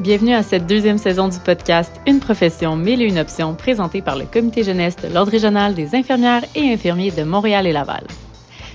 Bienvenue 0.00 0.34
à 0.34 0.42
cette 0.42 0.66
deuxième 0.66 0.96
saison 0.96 1.28
du 1.28 1.38
podcast 1.38 1.92
Une 2.06 2.18
profession, 2.18 2.76
mille 2.76 3.02
et 3.02 3.06
une 3.06 3.18
options, 3.18 3.54
présenté 3.54 4.00
par 4.00 4.16
le 4.16 4.24
Comité 4.24 4.64
jeunesse 4.64 4.96
de 4.96 5.12
l'Ordre 5.12 5.30
régional 5.30 5.74
des 5.74 5.94
infirmières 5.94 6.44
et 6.54 6.72
infirmiers 6.72 7.10
de 7.10 7.22
Montréal 7.24 7.66
et 7.66 7.72
Laval. 7.72 8.06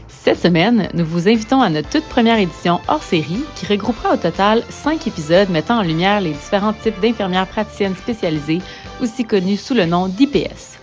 Cette 0.07 0.39
semaine, 0.39 0.87
nous 0.93 1.03
vous 1.03 1.27
invitons 1.27 1.59
à 1.59 1.69
notre 1.69 1.89
toute 1.89 2.05
première 2.05 2.37
édition 2.37 2.79
hors 2.87 3.01
série 3.01 3.43
qui 3.55 3.65
regroupera 3.65 4.13
au 4.13 4.17
total 4.17 4.63
cinq 4.69 5.07
épisodes 5.07 5.49
mettant 5.49 5.79
en 5.79 5.81
lumière 5.81 6.21
les 6.21 6.31
différents 6.31 6.73
types 6.73 6.99
d'infirmières 7.01 7.47
praticiennes 7.47 7.95
spécialisées, 7.95 8.61
aussi 9.01 9.25
connues 9.25 9.57
sous 9.57 9.73
le 9.73 9.87
nom 9.87 10.07
d'IPS. 10.07 10.77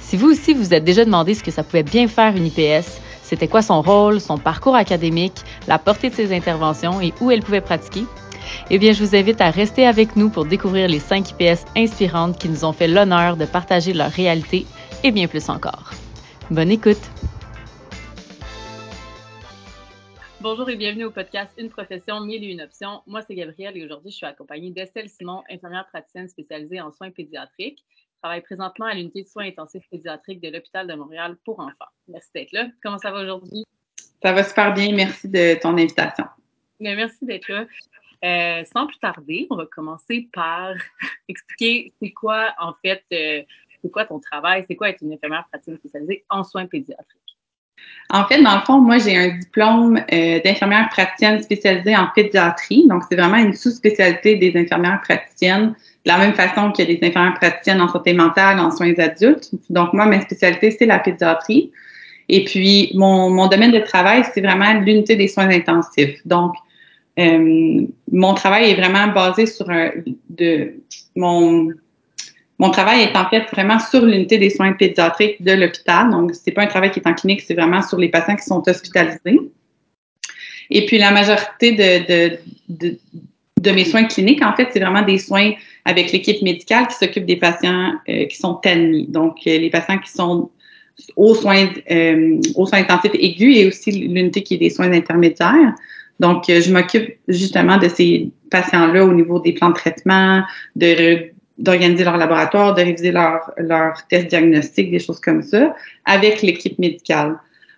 Si 0.00 0.16
vous 0.16 0.30
aussi 0.30 0.52
vous 0.52 0.74
êtes 0.74 0.84
déjà 0.84 1.04
demandé 1.04 1.34
ce 1.34 1.44
que 1.44 1.52
ça 1.52 1.62
pouvait 1.62 1.84
bien 1.84 2.08
faire 2.08 2.36
une 2.36 2.46
IPS, 2.46 3.00
c'était 3.22 3.48
quoi 3.48 3.62
son 3.62 3.80
rôle, 3.82 4.20
son 4.20 4.36
parcours 4.36 4.74
académique, 4.74 5.44
la 5.68 5.78
portée 5.78 6.10
de 6.10 6.14
ses 6.16 6.34
interventions 6.34 7.00
et 7.00 7.14
où 7.20 7.30
elle 7.30 7.42
pouvait 7.44 7.60
pratiquer, 7.60 8.04
eh 8.72 8.78
bien, 8.78 8.92
je 8.92 9.02
vous 9.02 9.16
invite 9.16 9.40
à 9.40 9.50
rester 9.50 9.84
avec 9.84 10.14
nous 10.14 10.30
pour 10.30 10.44
découvrir 10.44 10.86
les 10.86 11.00
5 11.00 11.32
IPS 11.32 11.64
inspirantes 11.76 12.38
qui 12.38 12.48
nous 12.48 12.64
ont 12.64 12.72
fait 12.72 12.86
l'honneur 12.86 13.36
de 13.36 13.44
partager 13.44 13.92
leur 13.92 14.12
réalité 14.12 14.64
et 15.02 15.10
bien 15.10 15.26
plus 15.26 15.48
encore. 15.48 15.90
Bonne 16.52 16.70
écoute! 16.70 17.00
Bonjour 20.40 20.70
et 20.70 20.76
bienvenue 20.76 21.04
au 21.04 21.10
podcast 21.10 21.50
Une 21.58 21.68
profession, 21.68 22.20
mille 22.20 22.44
et 22.44 22.46
une 22.46 22.62
options. 22.62 23.02
Moi, 23.08 23.22
c'est 23.26 23.34
Gabrielle 23.34 23.76
et 23.76 23.84
aujourd'hui, 23.84 24.12
je 24.12 24.16
suis 24.18 24.26
accompagnée 24.26 24.70
d'Estelle 24.70 25.08
Simon, 25.08 25.42
infirmière 25.50 25.86
praticienne 25.88 26.28
spécialisée 26.28 26.80
en 26.80 26.92
soins 26.92 27.10
pédiatriques. 27.10 27.84
Je 27.98 28.22
travaille 28.22 28.40
présentement 28.40 28.86
à 28.86 28.94
l'unité 28.94 29.24
de 29.24 29.28
soins 29.28 29.46
intensifs 29.46 29.84
pédiatriques 29.90 30.40
de 30.40 30.48
l'hôpital 30.48 30.86
de 30.86 30.94
Montréal 30.94 31.36
pour 31.44 31.58
enfants. 31.58 31.90
Merci 32.08 32.30
d'être 32.34 32.52
là. 32.52 32.68
Comment 32.82 32.98
ça 32.98 33.10
va 33.10 33.22
aujourd'hui? 33.22 33.64
Ça 34.22 34.32
va 34.32 34.44
super 34.44 34.72
bien. 34.72 34.94
Merci 34.94 35.28
de 35.28 35.60
ton 35.60 35.70
invitation. 35.70 36.24
merci 36.78 37.24
d'être 37.26 37.48
là. 37.48 37.66
Euh, 38.24 38.62
sans 38.72 38.86
plus 38.86 38.98
tarder, 38.98 39.46
on 39.50 39.56
va 39.56 39.66
commencer 39.66 40.28
par 40.32 40.74
expliquer 41.28 41.92
c'est 42.00 42.10
quoi, 42.10 42.52
en 42.58 42.74
fait, 42.84 43.02
euh, 43.12 43.42
c'est 43.82 43.90
quoi 43.90 44.04
ton 44.04 44.20
travail, 44.20 44.64
c'est 44.68 44.76
quoi 44.76 44.90
être 44.90 45.00
une 45.02 45.12
infirmière 45.12 45.46
pratique 45.50 45.76
spécialisée 45.76 46.24
en 46.28 46.44
soins 46.44 46.66
pédiatriques? 46.66 47.20
En 48.10 48.26
fait, 48.26 48.42
dans 48.42 48.56
le 48.56 48.60
fond, 48.62 48.80
moi, 48.80 48.98
j'ai 48.98 49.16
un 49.16 49.38
diplôme 49.38 49.96
euh, 50.12 50.40
d'infirmière 50.44 50.88
praticienne 50.90 51.40
spécialisée 51.42 51.96
en 51.96 52.08
pédiatrie. 52.14 52.86
Donc, 52.88 53.04
c'est 53.08 53.16
vraiment 53.16 53.36
une 53.36 53.54
sous-spécialité 53.54 54.36
des 54.36 54.54
infirmières 54.60 55.00
praticiennes, 55.00 55.68
de 55.68 56.10
la 56.10 56.18
même 56.18 56.34
façon 56.34 56.72
que 56.72 56.82
des 56.82 56.98
infirmières 57.02 57.34
praticiennes 57.34 57.80
en 57.80 57.88
santé 57.88 58.12
mentale, 58.12 58.58
en 58.58 58.70
soins 58.70 58.98
adultes. 58.98 59.50
Donc, 59.70 59.92
moi, 59.92 60.06
ma 60.06 60.20
spécialité, 60.20 60.72
c'est 60.72 60.86
la 60.86 60.98
pédiatrie. 60.98 61.72
Et 62.28 62.44
puis, 62.44 62.90
mon, 62.94 63.30
mon 63.30 63.46
domaine 63.46 63.72
de 63.72 63.78
travail, 63.78 64.24
c'est 64.34 64.40
vraiment 64.40 64.74
l'unité 64.80 65.14
des 65.14 65.28
soins 65.28 65.48
intensifs. 65.48 66.20
Donc, 66.26 66.54
euh, 67.20 67.86
mon 68.10 68.34
travail 68.34 68.70
est 68.70 68.74
vraiment 68.74 69.08
basé 69.08 69.46
sur 69.46 69.68
un, 69.70 69.90
de 70.30 70.74
mon 71.16 71.70
mon 72.58 72.70
travail 72.70 73.00
est 73.04 73.16
en 73.16 73.26
fait 73.30 73.46
vraiment 73.50 73.78
sur 73.78 74.04
l'unité 74.04 74.36
des 74.36 74.50
soins 74.50 74.74
pédiatriques 74.74 75.42
de 75.42 75.52
l'hôpital. 75.52 76.10
Donc, 76.10 76.32
c'est 76.34 76.50
pas 76.50 76.60
un 76.60 76.66
travail 76.66 76.90
qui 76.90 77.00
est 77.00 77.08
en 77.08 77.14
clinique, 77.14 77.40
c'est 77.40 77.54
vraiment 77.54 77.80
sur 77.80 77.96
les 77.96 78.10
patients 78.10 78.36
qui 78.36 78.44
sont 78.44 78.62
hospitalisés. 78.68 79.40
Et 80.68 80.84
puis, 80.84 80.98
la 80.98 81.10
majorité 81.10 81.72
de, 81.72 82.36
de, 82.68 82.98
de, 83.58 83.70
mes 83.70 83.86
soins 83.86 84.04
cliniques, 84.04 84.42
en 84.42 84.54
fait, 84.54 84.68
c'est 84.74 84.78
vraiment 84.78 85.00
des 85.00 85.16
soins 85.16 85.52
avec 85.86 86.12
l'équipe 86.12 86.42
médicale 86.42 86.86
qui 86.88 86.96
s'occupe 86.96 87.24
des 87.24 87.36
patients 87.36 87.94
euh, 88.10 88.26
qui 88.26 88.36
sont 88.36 88.56
TANI. 88.56 89.06
Donc, 89.08 89.38
euh, 89.46 89.56
les 89.56 89.70
patients 89.70 89.98
qui 89.98 90.10
sont 90.10 90.50
aux 91.16 91.34
soins, 91.34 91.66
aux 92.56 92.66
soins 92.66 92.80
intensifs 92.80 93.14
aigus 93.14 93.56
et 93.56 93.66
aussi 93.68 93.90
l'unité 93.90 94.42
qui 94.42 94.56
est 94.56 94.58
des 94.58 94.68
soins 94.68 94.92
intermédiaires. 94.92 95.74
Donc, 96.20 96.48
euh, 96.48 96.60
je 96.60 96.72
m'occupe 96.72 97.16
justement 97.28 97.78
de 97.78 97.88
ces 97.88 98.30
patients-là 98.50 99.04
au 99.04 99.12
niveau 99.12 99.40
des 99.40 99.52
plans 99.52 99.70
de 99.70 99.74
traitement, 99.74 100.42
de 100.76 101.30
d'organiser 101.58 102.04
leur 102.04 102.16
laboratoire, 102.16 102.74
de 102.74 102.80
réviser 102.80 103.12
leurs 103.12 103.50
leur 103.58 104.06
tests 104.08 104.28
diagnostiques, 104.28 104.90
des 104.90 104.98
choses 104.98 105.20
comme 105.20 105.42
ça, 105.42 105.74
avec 106.06 106.40
l'équipe 106.40 106.78
médicale. 106.78 107.36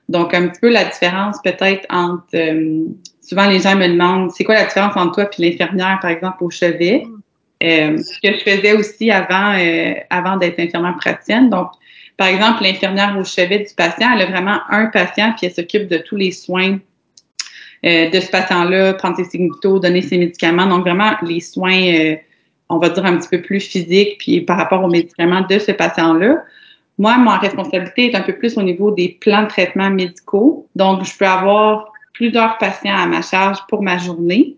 Donc, 0.09 0.35
un 0.35 0.47
petit 0.49 0.61
peu 0.61 0.71
la 0.71 0.85
différence 0.85 1.39
peut-être 1.43 1.85
entre... 1.91 2.25
Euh, 2.35 2.85
souvent, 3.21 3.49
les 3.49 3.59
gens 3.59 3.75
me 3.75 3.89
demandent, 3.89 4.31
c'est 4.31 4.45
quoi 4.45 4.55
la 4.55 4.67
différence 4.67 4.97
entre 4.97 5.15
toi 5.15 5.31
et 5.37 5.51
l'infirmière, 5.51 5.99
par 6.01 6.11
exemple, 6.11 6.45
au 6.45 6.51
chevet? 6.51 7.05
Euh, 7.63 7.99
ce 7.99 8.21
que 8.21 8.37
je 8.37 8.43
faisais 8.43 8.73
aussi 8.73 9.11
avant, 9.11 9.55
euh, 9.59 9.95
avant 10.11 10.37
d'être 10.37 10.61
infirmière 10.61 10.97
praticienne. 10.97 11.51
Donc, 11.51 11.71
par 12.17 12.29
exemple, 12.29 12.63
l'infirmière 12.63 13.17
au 13.19 13.25
chevet 13.25 13.61
du 13.61 13.75
patient, 13.77 14.11
elle 14.15 14.23
a 14.23 14.27
vraiment 14.27 14.61
un 14.69 14.87
patient, 14.87 15.33
puis 15.37 15.47
elle 15.47 15.55
s'occupe 15.55 15.89
de 15.89 15.99
tous 15.99 16.17
les 16.17 16.31
soins 16.31 16.79
euh, 17.85 18.11
de 18.11 18.21
ce 18.21 18.31
patient-là, 18.31 18.95
prendre 18.95 19.17
ses 19.17 19.25
signaux, 19.25 19.79
donner 19.81 20.03
ses 20.03 20.17
médicaments. 20.17 20.67
Donc, 20.67 20.83
vraiment, 20.83 21.13
les 21.23 21.41
soins, 21.41 21.83
euh, 21.83 22.17
on 22.69 22.79
va 22.79 22.89
dire, 22.91 23.05
un 23.05 23.17
petit 23.17 23.29
peu 23.29 23.43
plus 23.43 23.59
physiques, 23.59 24.19
puis 24.19 24.41
par 24.41 24.57
rapport 24.57 24.85
aux 24.85 24.89
médicaments 24.89 25.45
de 25.49 25.59
ce 25.59 25.73
patient-là. 25.73 26.45
Moi, 26.99 27.19
ma 27.19 27.39
responsabilité 27.39 28.13
est 28.13 28.15
un 28.15 28.21
peu 28.21 28.35
plus 28.35 28.57
au 28.57 28.63
niveau 28.63 28.93
des 28.93 29.19
plans 29.21 29.43
de 29.43 29.49
traitement 29.49 29.91
médicaux. 29.91 30.69
Donc, 30.77 31.05
je 31.05 31.19
peux 31.19 31.27
avoir 31.27 31.93
plusieurs 32.13 32.57
patients 32.59 32.95
à 32.95 33.07
ma 33.07 33.21
charge 33.21 33.59
pour 33.69 33.83
ma 33.83 33.99
journée. 33.99 34.57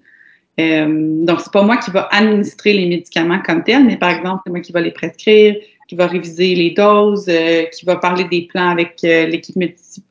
Euh, 0.60 1.24
donc, 1.24 1.40
c'est 1.40 1.52
pas 1.52 1.62
moi 1.62 1.78
qui 1.78 1.90
va 1.92 2.08
administrer 2.12 2.74
les 2.74 2.86
médicaments 2.86 3.40
comme 3.40 3.64
tels, 3.64 3.86
mais 3.86 3.96
par 3.96 4.10
exemple, 4.10 4.42
c'est 4.44 4.50
moi 4.50 4.60
qui 4.60 4.72
va 4.72 4.82
les 4.82 4.90
prescrire, 4.90 5.56
qui 5.88 5.94
va 5.94 6.06
réviser 6.06 6.54
les 6.54 6.72
doses, 6.72 7.26
euh, 7.30 7.62
qui 7.72 7.86
va 7.86 7.96
parler 7.96 8.24
des 8.24 8.42
plans 8.42 8.68
avec 8.68 9.00
l'équipe 9.02 9.56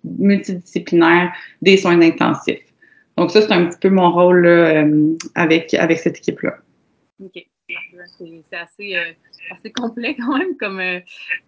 multidisciplinaire 0.03 1.31
des 1.61 1.77
soins 1.77 2.01
intensifs. 2.01 2.72
Donc 3.17 3.31
ça, 3.31 3.41
c'est 3.41 3.51
un 3.51 3.65
petit 3.65 3.79
peu 3.79 3.89
mon 3.89 4.11
rôle 4.11 4.45
euh, 4.45 5.15
avec, 5.35 5.73
avec 5.73 5.99
cette 5.99 6.17
équipe-là. 6.17 6.57
OK. 7.23 7.45
C'est 8.17 8.57
assez, 8.57 8.95
euh, 8.95 9.13
assez, 9.51 9.71
complet 9.71 10.15
quand 10.19 10.37
même 10.37 10.57
comme, 10.57 10.79
euh, 10.79 10.99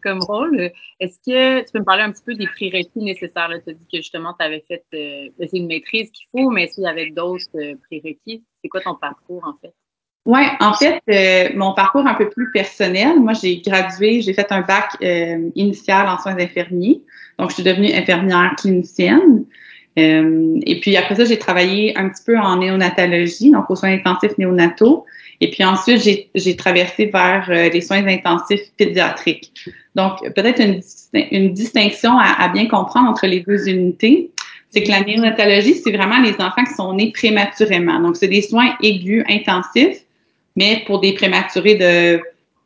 comme 0.02 0.20
rôle. 0.24 0.72
Est-ce 1.00 1.18
que 1.20 1.66
tu 1.66 1.72
peux 1.74 1.80
me 1.80 1.84
parler 1.86 2.04
un 2.04 2.12
petit 2.12 2.24
peu 2.24 2.34
des 2.36 2.48
prérequis 2.48 3.00
nécessaires? 3.00 3.50
Tu 3.66 3.72
as 3.72 3.74
dit 3.74 3.86
que 3.92 3.98
justement, 3.98 4.34
tu 4.40 4.46
avais 4.46 4.64
fait 4.68 4.84
c'est 4.92 5.50
une 5.54 5.68
maîtrise 5.68 6.10
qu'il 6.12 6.28
faut, 6.32 6.50
mais 6.50 6.64
est-ce 6.64 6.76
qu'il 6.76 6.84
y 6.84 6.88
avait 6.88 7.10
d'autres 7.10 7.78
prérequis? 7.90 8.44
C'est 8.62 8.70
quoi 8.70 8.82
ton 8.82 8.96
parcours 8.96 9.44
en 9.46 9.58
fait? 9.62 9.74
Oui, 10.28 10.42
en 10.60 10.74
fait, 10.74 11.54
mon 11.56 11.74
parcours 11.74 12.08
un 12.08 12.16
peu 12.16 12.30
plus 12.30 12.52
personnel. 12.52 13.20
Moi, 13.20 13.34
j'ai 13.34 13.62
gradué, 13.62 14.22
j'ai 14.22 14.34
fait 14.34 14.52
un 14.52 14.62
bac 14.62 14.96
initial 15.02 16.08
en 16.08 16.18
soins 16.18 16.40
infirmiers. 16.40 17.04
Donc, 17.38 17.50
je 17.50 17.56
suis 17.56 17.64
devenue 17.64 17.94
infirmière 17.94 18.56
clinicienne. 18.58 19.46
Euh, 19.98 20.60
et 20.66 20.80
puis 20.80 20.98
après 20.98 21.16
ça, 21.16 21.26
j'ai 21.26 21.40
travaillé 21.40 21.98
un 21.98 22.10
petit 22.10 22.24
peu 22.26 22.38
en 22.38 22.58
néonatologie, 22.58 23.52
donc 23.52 23.70
aux 23.70 23.76
soins 23.76 23.94
intensifs 23.94 24.38
néonataux. 24.38 25.06
Et 25.42 25.50
puis 25.52 25.64
ensuite, 25.64 26.30
j'ai 26.34 26.56
traversé 26.56 27.08
vers 27.08 27.46
euh, 27.50 27.70
les 27.70 27.82
soins 27.82 28.06
intensifs 28.08 28.72
pédiatriques. 28.78 29.52
Donc, 29.96 30.22
peut-être 30.34 30.62
une, 30.62 30.82
une, 31.32 31.54
distinction 31.54 32.18
à, 32.18 32.42
à, 32.42 32.50
bien 32.50 32.68
comprendre 32.68 33.10
entre 33.10 33.28
les 33.28 33.42
deux 33.42 33.68
unités, 33.68 34.32
c'est 34.70 34.84
que 34.84 34.90
la 34.90 35.02
néonatologie, 35.02 35.76
c'est 35.76 35.92
vraiment 35.92 36.22
les 36.22 36.34
enfants 36.34 36.64
qui 36.68 36.74
sont 36.74 36.94
nés 36.94 37.12
prématurément. 37.14 38.00
Donc, 38.00 38.18
c'est 38.18 38.28
des 38.28 38.42
soins 38.42 38.76
aigus 38.82 39.24
intensifs, 39.30 40.00
mais 40.56 40.84
pour 40.86 41.00
des 41.00 41.14
prématurés 41.14 41.76
de 41.76 42.22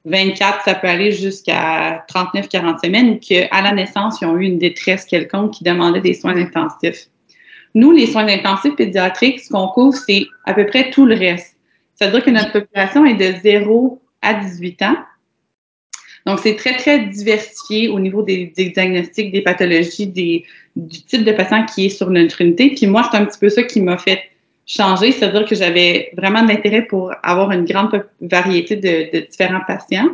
24, 0.05 0.63
ça 0.63 0.75
peut 0.75 0.87
aller 0.87 1.11
jusqu'à 1.11 2.05
39-40 2.09 2.83
semaines, 2.83 3.19
qu'à 3.19 3.61
la 3.61 3.71
naissance, 3.71 4.21
ils 4.21 4.25
ont 4.25 4.37
eu 4.37 4.45
une 4.45 4.57
détresse 4.57 5.05
quelconque 5.05 5.51
qui 5.51 5.63
demandait 5.63 6.01
des 6.01 6.13
soins 6.13 6.35
intensifs. 6.35 7.09
Nous, 7.75 7.91
les 7.91 8.07
soins 8.07 8.27
intensifs 8.27 8.75
pédiatriques, 8.75 9.39
ce 9.41 9.49
qu'on 9.49 9.67
couvre, 9.67 9.97
c'est 9.97 10.25
à 10.45 10.53
peu 10.53 10.65
près 10.65 10.89
tout 10.89 11.05
le 11.05 11.15
reste. 11.15 11.55
C'est-à-dire 11.95 12.23
que 12.23 12.29
notre 12.29 12.51
population 12.51 13.05
est 13.05 13.15
de 13.15 13.39
0 13.41 14.01
à 14.21 14.33
18 14.33 14.81
ans. 14.83 14.95
Donc, 16.25 16.39
c'est 16.39 16.55
très, 16.55 16.75
très 16.75 16.99
diversifié 16.99 17.89
au 17.89 17.99
niveau 17.99 18.21
des, 18.21 18.53
diagnostics, 18.55 19.31
des 19.31 19.41
pathologies, 19.41 20.07
du 20.07 21.03
type 21.03 21.23
de 21.23 21.31
patient 21.31 21.65
qui 21.65 21.87
est 21.87 21.89
sur 21.89 22.09
notre 22.09 22.41
unité. 22.41 22.73
Puis 22.75 22.87
moi, 22.87 23.07
c'est 23.09 23.17
un 23.17 23.25
petit 23.25 23.39
peu 23.39 23.49
ça 23.49 23.63
qui 23.63 23.81
m'a 23.81 23.97
fait 23.97 24.23
changer, 24.65 25.11
c'est-à-dire 25.11 25.45
que 25.45 25.55
j'avais 25.55 26.11
vraiment 26.15 26.43
de 26.43 26.49
l'intérêt 26.49 26.83
pour 26.83 27.11
avoir 27.23 27.51
une 27.51 27.65
grande 27.65 28.05
variété 28.21 28.75
de, 28.75 29.17
de 29.17 29.25
différents 29.25 29.61
patients. 29.67 30.09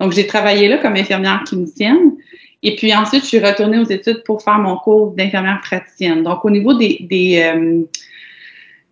Donc, 0.00 0.12
j'ai 0.12 0.26
travaillé 0.26 0.68
là 0.68 0.78
comme 0.78 0.94
infirmière 0.94 1.44
clinicienne. 1.46 2.16
Et 2.62 2.76
puis 2.76 2.94
ensuite, 2.94 3.22
je 3.22 3.28
suis 3.28 3.44
retournée 3.44 3.78
aux 3.78 3.84
études 3.84 4.22
pour 4.24 4.42
faire 4.42 4.58
mon 4.58 4.76
cours 4.76 5.12
d'infirmière 5.12 5.60
praticienne. 5.62 6.22
Donc, 6.22 6.44
au 6.44 6.50
niveau 6.50 6.74
des, 6.74 6.98
des, 7.08 7.42
euh, 7.42 7.82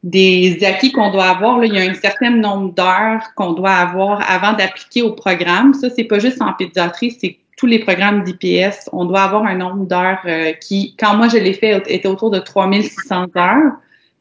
des 0.02 0.58
acquis 0.64 0.90
qu'on 0.90 1.12
doit 1.12 1.26
avoir, 1.26 1.58
là, 1.58 1.67
il 1.67 1.75
y 1.75 1.78
a 1.78 1.88
un 1.88 1.94
certain 1.94 2.31
nombre 2.31 2.75
d'heures 2.75 3.32
qu'on 3.37 3.52
doit 3.52 3.70
avoir 3.70 4.28
avant 4.28 4.55
d'appliquer 4.55 5.02
au 5.02 5.12
programme. 5.12 5.75
Ça, 5.75 5.88
c'est 5.90 6.05
pas 6.05 6.19
juste 6.19 6.43
en 6.43 6.52
pédiatrie, 6.52 7.12
c'est 7.12 7.38
tous 7.56 7.67
les 7.67 7.78
programmes 7.78 8.25
d'IPS. 8.25 8.88
On 8.93 9.05
doit 9.05 9.22
avoir 9.22 9.44
un 9.44 9.55
nombre 9.55 9.87
d'heures 9.87 10.23
euh, 10.25 10.52
qui, 10.55 10.96
quand 10.99 11.14
moi 11.14 11.28
je 11.28 11.37
l'ai 11.37 11.52
fait, 11.52 11.82
était 11.88 12.08
autour 12.08 12.31
de 12.31 12.40
3600 12.40 13.26
heures. 13.37 13.73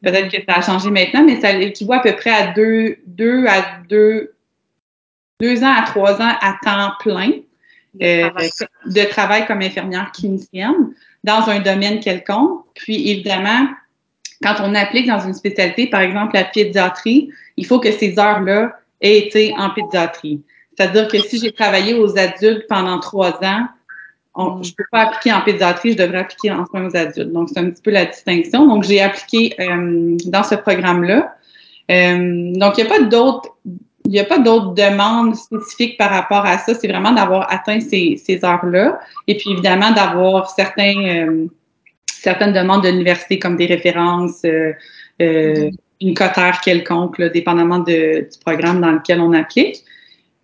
Peut-être 0.02 0.30
que 0.30 0.42
ça 0.46 0.58
a 0.58 0.62
changé 0.62 0.90
maintenant, 0.90 1.24
mais 1.24 1.40
ça 1.40 1.52
équivaut 1.52 1.94
à 1.94 2.00
peu 2.00 2.14
près 2.14 2.30
à 2.30 2.52
deux, 2.52 2.96
deux 3.06 3.46
à 3.46 3.64
deux, 3.88 4.34
deux 5.40 5.64
ans 5.64 5.74
à 5.76 5.82
trois 5.82 6.20
ans 6.22 6.32
à 6.40 6.56
temps 6.62 6.92
plein 7.00 7.30
euh, 8.00 8.30
de 8.86 9.08
travail 9.08 9.46
comme 9.46 9.62
infirmière 9.62 10.12
clinicienne 10.12 10.92
dans 11.24 11.48
un 11.48 11.60
domaine 11.60 12.00
quelconque. 12.00 12.64
Puis 12.74 13.10
évidemment, 13.10 13.68
quand 14.42 14.56
on 14.62 14.74
applique 14.74 15.06
dans 15.06 15.20
une 15.20 15.34
spécialité, 15.34 15.86
par 15.88 16.00
exemple 16.00 16.34
la 16.34 16.44
pédiatrie, 16.44 17.30
il 17.56 17.66
faut 17.66 17.80
que 17.80 17.90
ces 17.92 18.18
heures-là 18.18 18.78
ait 19.00 19.18
été 19.18 19.54
en 19.58 19.70
pédiatrie. 19.70 20.40
C'est-à-dire 20.76 21.08
que 21.08 21.18
si 21.18 21.38
j'ai 21.40 21.52
travaillé 21.52 21.94
aux 21.94 22.16
adultes 22.16 22.66
pendant 22.68 23.00
trois 23.00 23.38
ans, 23.44 23.66
mm. 24.36 24.62
je 24.62 24.70
ne 24.70 24.74
peux 24.76 24.84
pas 24.90 25.08
appliquer 25.08 25.32
en 25.32 25.42
pédiatrie, 25.42 25.92
je 25.92 25.98
devrais 25.98 26.20
appliquer 26.20 26.52
en 26.52 26.64
soins 26.66 26.86
aux 26.86 26.96
adultes. 26.96 27.32
Donc, 27.32 27.50
c'est 27.52 27.58
un 27.58 27.70
petit 27.70 27.82
peu 27.82 27.90
la 27.90 28.06
distinction. 28.06 28.66
Donc, 28.66 28.84
j'ai 28.84 29.00
appliqué 29.00 29.54
euh, 29.60 30.16
dans 30.26 30.42
ce 30.42 30.54
programme-là. 30.54 31.36
Euh, 31.90 32.52
donc, 32.54 32.78
il 32.78 32.84
n'y 32.84 32.90
a 32.90 32.98
pas 32.98 33.02
d'autres 33.02 33.50
il 34.04 34.12
n'y 34.12 34.20
a 34.20 34.24
pas 34.24 34.38
d'autres 34.38 34.74
demandes 34.74 35.36
spécifiques 35.36 35.98
par 35.98 36.10
rapport 36.10 36.44
à 36.46 36.58
ça. 36.58 36.74
C'est 36.74 36.88
vraiment 36.88 37.12
d'avoir 37.12 37.52
atteint 37.52 37.80
ces, 37.80 38.20
ces 38.24 38.44
heures-là. 38.44 39.00
Et 39.26 39.36
puis, 39.36 39.50
évidemment, 39.50 39.90
d'avoir 39.90 40.50
certains, 40.50 40.96
euh, 41.06 41.46
certaines 42.06 42.52
demandes 42.52 42.82
de 42.82 42.88
l'université 42.88 43.38
comme 43.38 43.56
des 43.56 43.66
références, 43.66 44.42
euh, 44.44 44.72
mm-hmm. 45.20 45.74
une 46.00 46.14
cotère 46.14 46.60
quelconque, 46.62 47.20
dépendamment 47.20 47.80
de, 47.80 48.28
du 48.30 48.38
programme 48.44 48.80
dans 48.80 48.92
lequel 48.92 49.20
on 49.20 49.32
applique. 49.32 49.84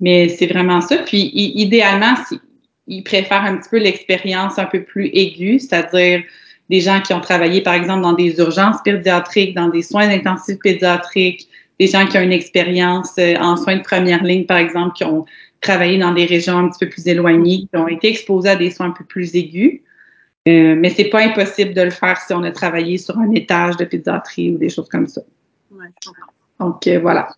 Mais 0.01 0.29
c'est 0.29 0.47
vraiment 0.47 0.83
ça. 0.83 0.99
Puis 0.99 1.31
idéalement, 1.35 2.15
ils 2.87 3.03
préfèrent 3.03 3.45
un 3.45 3.57
petit 3.57 3.71
peu 3.71 3.79
l'expérience 3.79 4.59
un 4.59 4.67
peu 4.67 4.83
plus 4.83 5.07
aiguë, 5.15 5.59
c'est-à-dire 5.59 6.23
des 6.69 6.81
gens 6.81 7.01
qui 7.01 7.15
ont 7.15 7.21
travaillé, 7.21 7.63
par 7.63 7.75
exemple, 7.75 8.03
dans 8.03 8.13
des 8.13 8.39
urgences 8.39 8.83
pédiatriques, 8.85 9.55
dans 9.55 9.69
des 9.69 9.83
soins 9.83 10.09
intensifs 10.09 10.59
pédiatriques, 10.59 11.49
des 11.79 11.87
gens 11.87 12.07
qui 12.07 12.17
ont 12.17 12.23
une 12.23 12.33
expérience 12.33 13.15
euh, 13.19 13.35
en 13.37 13.57
soins 13.57 13.77
de 13.77 13.83
première 13.83 14.23
ligne, 14.23 14.47
par 14.47 14.59
exemple, 14.59 14.95
qui 14.97 15.05
ont 15.05 15.25
travaillé 15.61 15.99
dans 15.99 16.13
des 16.13 16.25
régions 16.25 16.59
un 16.59 16.69
petit 16.69 16.85
peu 16.85 16.91
plus 16.91 17.07
éloignées, 17.07 17.67
qui 17.71 17.77
ont 17.77 17.89
été 17.89 18.09
exposés 18.09 18.51
à 18.51 18.57
des 18.57 18.71
soins 18.71 18.87
un 18.87 18.91
peu 18.93 19.05
plus 19.05 19.35
aigus. 19.35 19.83
Euh, 20.49 20.77
mais 20.77 20.91
c'est 20.91 21.09
pas 21.09 21.23
impossible 21.23 21.75
de 21.75 21.83
le 21.83 21.91
faire 21.91 22.19
si 22.19 22.33
on 22.33 22.43
a 22.45 22.53
travaillé 22.53 22.99
sur 22.99 23.19
un 23.19 23.33
étage 23.33 23.77
de 23.77 23.85
pédiatrie 23.85 24.53
ou 24.53 24.59
des 24.59 24.69
choses 24.69 24.89
comme 24.89 25.09
ça. 25.09 25.23
Ouais, 25.73 25.89
Donc 26.61 26.87
euh, 26.87 27.01
voilà 27.01 27.29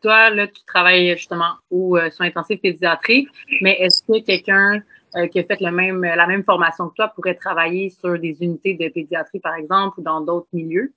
toi, 0.00 0.30
là, 0.30 0.46
tu 0.46 0.62
travailles 0.66 1.16
justement 1.16 1.54
aux 1.70 1.96
euh, 1.96 2.10
soins 2.10 2.26
intensifs 2.26 2.60
pédiatriques, 2.60 3.28
mais 3.60 3.76
est-ce 3.80 4.02
que 4.02 4.24
quelqu'un 4.24 4.82
euh, 5.16 5.26
qui 5.28 5.38
a 5.40 5.44
fait 5.44 5.60
le 5.60 5.70
même, 5.70 6.02
la 6.02 6.26
même 6.26 6.44
formation 6.44 6.88
que 6.88 6.94
toi 6.94 7.08
pourrait 7.08 7.34
travailler 7.34 7.90
sur 7.90 8.18
des 8.18 8.36
unités 8.40 8.74
de 8.74 8.88
pédiatrie, 8.88 9.40
par 9.40 9.54
exemple, 9.54 10.00
ou 10.00 10.02
dans 10.02 10.20
d'autres 10.20 10.48
milieux? 10.52 10.92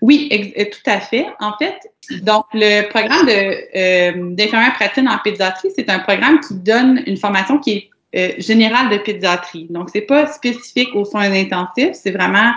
Oui, 0.00 0.28
euh, 0.58 0.64
tout 0.64 0.90
à 0.90 1.00
fait. 1.00 1.26
En 1.40 1.52
fait, 1.58 1.76
donc 2.22 2.44
le 2.54 2.88
programme 2.88 3.26
de, 3.26 4.34
d'infirmière 4.34 4.74
praticienne 4.74 5.08
en 5.08 5.18
pédiatrie, 5.18 5.68
c'est 5.74 5.88
un 5.90 6.00
programme 6.00 6.40
qui 6.40 6.54
donne 6.54 7.02
une 7.06 7.16
formation 7.16 7.58
qui 7.58 7.90
est 8.12 8.40
générale 8.40 8.90
de 8.90 8.98
pédiatrie. 8.98 9.66
Donc, 9.70 9.88
c'est 9.90 10.02
pas 10.02 10.26
spécifique 10.26 10.94
aux 10.94 11.04
soins 11.04 11.32
intensifs, 11.32 11.94
c'est 11.94 12.10
vraiment 12.10 12.52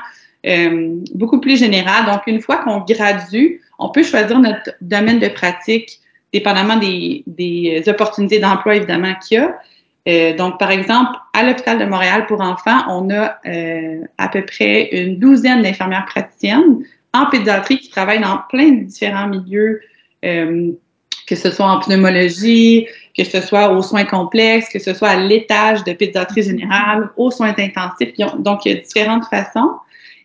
beaucoup 1.14 1.40
plus 1.40 1.58
général. 1.58 2.06
Donc, 2.06 2.24
une 2.28 2.42
fois 2.42 2.58
qu'on 2.58 2.82
gradue, 2.82 3.62
on 3.80 3.90
peut 3.90 4.04
choisir 4.04 4.40
notre 4.40 4.72
domaine 4.82 5.20
de 5.20 5.30
pratique 5.30 6.00
dépendamment 6.34 6.76
des, 6.76 7.24
des 7.28 7.84
opportunités 7.88 8.40
d'emploi, 8.40 8.76
évidemment, 8.76 9.14
qu'il 9.16 9.38
y 9.38 9.42
a. 9.42 9.58
Euh, 10.08 10.36
donc, 10.36 10.60
par 10.60 10.72
exemple, 10.72 11.18
à 11.34 11.44
l'hôpital 11.44 11.80
de 11.80 11.86
Montréal 11.86 12.28
pour 12.28 12.42
enfants, 12.42 12.84
on 12.90 13.10
a 13.10 13.40
euh, 13.48 14.02
à 14.18 14.28
peu 14.28 14.46
près 14.46 14.90
une 14.92 15.18
douzaine 15.18 15.64
d'infirmières 15.64 16.06
praticiennes 16.06 16.84
en 17.16 17.26
pédiatrie 17.28 17.80
qui 17.80 17.90
travaillent 17.90 18.22
dans 18.22 18.40
plein 18.50 18.72
de 18.72 18.84
différents 18.84 19.28
milieux, 19.28 19.82
euh, 20.24 20.72
que 21.28 21.36
ce 21.36 21.50
soit 21.50 21.66
en 21.66 21.80
pneumologie, 21.80 22.88
que 23.18 23.24
ce 23.24 23.42
soit 23.42 23.72
aux 23.72 23.82
soins 23.82 24.06
complexes, 24.06 24.70
que 24.70 24.80
ce 24.80 24.94
soit 24.94 25.10
à 25.10 25.16
l'étage 25.16 25.84
de 25.84 25.94
pédiatrie 25.94 26.44
générale, 26.44 27.10
aux 27.18 27.32
soins 27.32 27.54
intensifs. 27.58 28.14
Donc, 28.40 28.66
il 28.66 28.74
y 28.74 28.78
a 28.78 28.82
différentes 28.82 29.26
façons. 29.26 29.72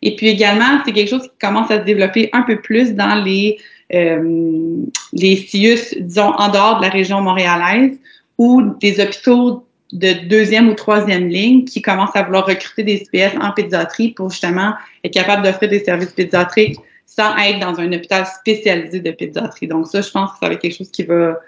Et 0.03 0.17
puis 0.17 0.29
également, 0.29 0.81
c'est 0.85 0.93
quelque 0.93 1.09
chose 1.09 1.23
qui 1.23 1.39
commence 1.41 1.71
à 1.71 1.79
se 1.81 1.85
développer 1.85 2.31
un 2.33 2.43
peu 2.43 2.61
plus 2.61 2.95
dans 2.95 3.23
les, 3.23 3.59
euh, 3.95 4.85
les 5.13 5.37
CIUS, 5.37 5.95
disons, 6.01 6.33
en 6.37 6.49
dehors 6.49 6.79
de 6.79 6.85
la 6.85 6.91
région 6.91 7.21
montréalaise, 7.21 7.99
ou 8.39 8.63
des 8.81 9.01
hôpitaux 9.01 9.67
de 9.93 10.29
deuxième 10.29 10.69
ou 10.69 10.75
troisième 10.75 11.29
ligne 11.29 11.65
qui 11.65 11.83
commencent 11.83 12.15
à 12.15 12.23
vouloir 12.23 12.47
recruter 12.47 12.83
des 12.83 13.05
SPS 13.05 13.37
en 13.41 13.53
pédiatrie 13.53 14.13
pour 14.13 14.31
justement 14.31 14.75
être 15.03 15.13
capable 15.13 15.43
d'offrir 15.43 15.69
des 15.69 15.81
services 15.81 16.13
pédiatriques 16.13 16.79
sans 17.07 17.37
être 17.39 17.59
dans 17.59 17.81
un 17.81 17.93
hôpital 17.93 18.25
spécialisé 18.27 19.01
de 19.01 19.11
pédiatrie. 19.11 19.67
Donc 19.67 19.89
ça, 19.89 20.01
je 20.01 20.11
pense 20.11 20.33
que 20.33 20.39
ça 20.39 20.47
va 20.47 20.55
être 20.55 20.61
quelque 20.61 20.77
chose 20.77 20.91
qui 20.91 21.03
va 21.03 21.41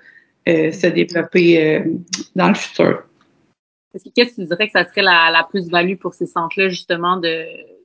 euh, 0.48 0.72
se 0.72 0.86
développer 0.88 1.64
euh, 1.64 1.84
dans 2.34 2.48
le 2.48 2.54
futur. 2.54 3.04
Qu'est-ce 3.92 4.30
que 4.30 4.40
tu 4.40 4.46
dirais 4.46 4.66
que 4.66 4.72
ça 4.72 4.88
serait 4.88 5.02
la, 5.02 5.30
la 5.30 5.46
plus-value 5.48 5.96
pour 5.96 6.14
ces 6.14 6.26
centres-là, 6.26 6.68
justement, 6.68 7.18
de, 7.18 7.44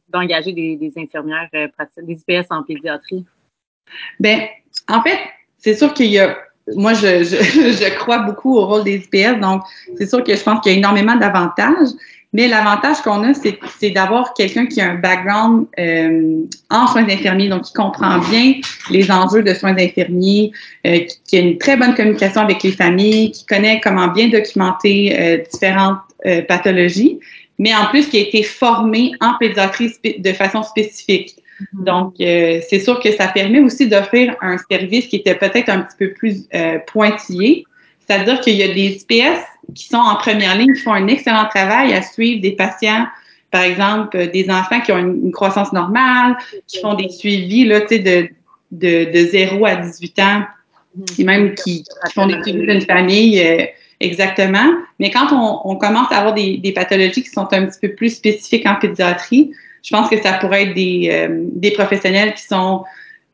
d'engager 0.09 0.53
des, 0.53 0.91
infirmières 0.97 1.49
euh, 1.53 1.67
des 2.01 2.13
IPS 2.13 2.47
en 2.49 2.63
pédiatrie? 2.63 3.25
Bien, 4.19 4.47
en 4.89 5.01
fait, 5.01 5.19
c'est 5.57 5.75
sûr 5.75 5.93
qu'il 5.93 6.07
y 6.07 6.19
a 6.19 6.37
moi, 6.75 6.93
je, 6.93 7.23
je, 7.23 7.97
crois 7.97 8.19
beaucoup 8.19 8.57
au 8.57 8.65
rôle 8.65 8.83
des 8.83 8.95
IPS, 8.95 9.39
donc 9.41 9.63
c'est 9.97 10.07
sûr 10.07 10.23
que 10.23 10.35
je 10.35 10.43
pense 10.43 10.61
qu'il 10.61 10.71
y 10.71 10.75
a 10.75 10.77
énormément 10.77 11.15
d'avantages, 11.15 11.89
mais 12.33 12.47
l'avantage 12.47 12.97
qu'on 12.97 13.23
a, 13.23 13.33
c'est 13.33 13.89
d'avoir 13.91 14.33
quelqu'un 14.33 14.65
qui 14.65 14.81
a 14.81 14.91
un 14.91 14.95
background 14.95 15.65
euh, 15.79 16.41
en 16.69 16.87
soins 16.87 17.03
d'infirmiers, 17.03 17.47
donc 17.47 17.63
qui 17.63 17.73
comprend 17.73 18.19
bien 18.29 18.55
les 18.89 19.09
enjeux 19.09 19.43
de 19.43 19.53
soins 19.53 19.73
d'infirmiers, 19.73 20.51
euh, 20.85 20.99
qui, 21.25 21.37
a 21.37 21.39
une 21.39 21.57
très 21.57 21.77
bonne 21.77 21.95
communication 21.95 22.41
avec 22.41 22.63
les 22.63 22.73
familles, 22.73 23.31
qui 23.31 23.45
connaît 23.45 23.79
comment 23.81 24.09
bien 24.09 24.27
documenter 24.27 25.45
différentes 25.51 25.99
pathologies, 26.47 27.19
mais 27.59 27.73
en 27.73 27.85
plus 27.85 28.09
qui 28.09 28.17
a 28.17 28.21
été 28.21 28.43
formé 28.43 29.11
en 29.21 29.35
pédiatrie 29.39 29.93
de 30.19 30.33
façon 30.33 30.63
spécifique. 30.63 31.35
Mm-hmm. 31.61 31.83
Donc, 31.83 32.13
euh, 32.19 32.59
c'est 32.69 32.79
sûr 32.79 32.99
que 32.99 33.11
ça 33.11 33.27
permet 33.27 33.59
aussi 33.59 33.87
d'offrir 33.87 34.35
un 34.41 34.57
service 34.69 35.07
qui 35.07 35.17
était 35.17 35.35
peut-être 35.35 35.69
un 35.69 35.81
petit 35.81 35.97
peu 35.97 36.13
plus 36.13 36.47
euh, 36.53 36.79
pointillé. 36.87 37.65
C'est-à-dire 37.99 38.39
qu'il 38.41 38.55
y 38.55 38.63
a 38.63 38.73
des 38.73 38.99
SPS 38.99 39.43
qui 39.75 39.87
sont 39.87 39.97
en 39.97 40.15
première 40.15 40.57
ligne, 40.57 40.73
qui 40.73 40.81
font 40.81 40.93
un 40.93 41.07
excellent 41.07 41.45
travail 41.49 41.93
à 41.93 42.01
suivre 42.01 42.41
des 42.41 42.51
patients, 42.51 43.05
par 43.51 43.61
exemple, 43.61 44.15
euh, 44.17 44.27
des 44.27 44.49
enfants 44.49 44.79
qui 44.81 44.91
ont 44.91 44.97
une, 44.97 45.31
croissance 45.31 45.73
normale, 45.73 46.37
qui 46.67 46.79
font 46.79 46.93
des 46.93 47.09
suivis 47.09 47.65
là, 47.65 47.81
de, 47.81 48.29
de, 48.71 49.11
de 49.11 49.27
0 49.27 49.65
à 49.65 49.75
18 49.75 50.19
ans, 50.19 50.43
et 51.17 51.23
même 51.23 51.53
qui, 51.53 51.83
qui 51.83 52.13
font 52.13 52.27
des 52.27 52.41
suivis 52.43 52.65
d'une 52.65 52.81
famille 52.81 53.69
Exactement. 53.99 54.73
Mais 54.99 55.09
quand 55.09 55.27
on, 55.31 55.75
commence 55.75 56.11
à 56.11 56.19
avoir 56.19 56.33
des, 56.33 56.71
pathologies 56.73 57.23
qui 57.23 57.29
sont 57.29 57.51
un 57.51 57.65
petit 57.65 57.79
peu 57.81 57.95
plus 57.95 58.15
spécifiques 58.15 58.67
en 58.67 58.75
pédiatrie, 58.75 59.51
je 59.83 59.95
pense 59.95 60.09
que 60.09 60.21
ça 60.21 60.33
pourrait 60.33 60.63
être 60.63 60.73
des, 60.73 61.09
euh, 61.11 61.43
des 61.53 61.71
professionnels 61.71 62.33
qui 62.33 62.43
sont 62.43 62.83